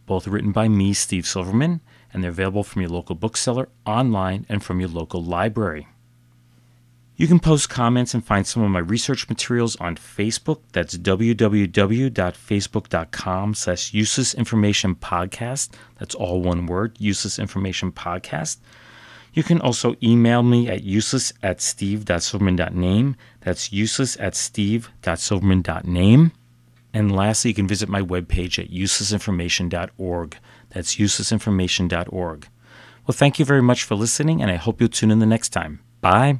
Both 0.05 0.27
written 0.27 0.51
by 0.51 0.67
me, 0.67 0.93
Steve 0.93 1.25
Silverman, 1.25 1.81
and 2.13 2.23
they're 2.23 2.29
available 2.29 2.63
from 2.63 2.83
your 2.83 2.91
local 2.91 3.15
bookseller, 3.15 3.69
online, 3.87 4.45
and 4.49 4.63
from 4.63 4.79
your 4.79 4.89
local 4.89 5.23
library. 5.23 5.87
You 7.17 7.27
can 7.27 7.39
post 7.39 7.69
comments 7.69 8.13
and 8.13 8.25
find 8.25 8.45
some 8.45 8.61
of 8.61 8.71
my 8.71 8.79
research 8.79 9.29
materials 9.29 9.77
on 9.77 9.95
Facebook. 9.95 10.59
That's 10.73 10.97
www.facebook.com 10.97 13.53
slash 13.53 13.93
useless 13.93 14.33
information 14.33 14.95
podcast. 14.95 15.69
That's 15.97 16.13
all 16.13 16.41
one 16.41 16.65
word, 16.65 16.97
useless 16.99 17.39
information 17.39 17.93
podcast. 17.93 18.57
You 19.33 19.43
can 19.43 19.61
also 19.61 19.95
email 20.03 20.43
me 20.43 20.67
at 20.69 20.83
useless 20.83 21.31
at 21.41 21.61
steve.silverman.name. 21.61 23.15
That's 23.41 23.71
useless 23.71 24.17
at 24.19 24.35
steve.silverman.name. 24.35 26.31
And 26.93 27.15
lastly, 27.15 27.51
you 27.51 27.55
can 27.55 27.67
visit 27.67 27.89
my 27.89 28.01
webpage 28.01 28.59
at 28.59 28.71
uselessinformation.org. 28.71 30.37
That's 30.69 30.95
uselessinformation.org. 30.95 32.47
Well, 33.05 33.13
thank 33.13 33.39
you 33.39 33.45
very 33.45 33.61
much 33.61 33.83
for 33.83 33.95
listening, 33.95 34.41
and 34.41 34.49
I 34.49 34.55
hope 34.55 34.79
you'll 34.79 34.89
tune 34.89 35.11
in 35.11 35.19
the 35.19 35.25
next 35.25 35.49
time. 35.49 35.81
Bye. 36.01 36.39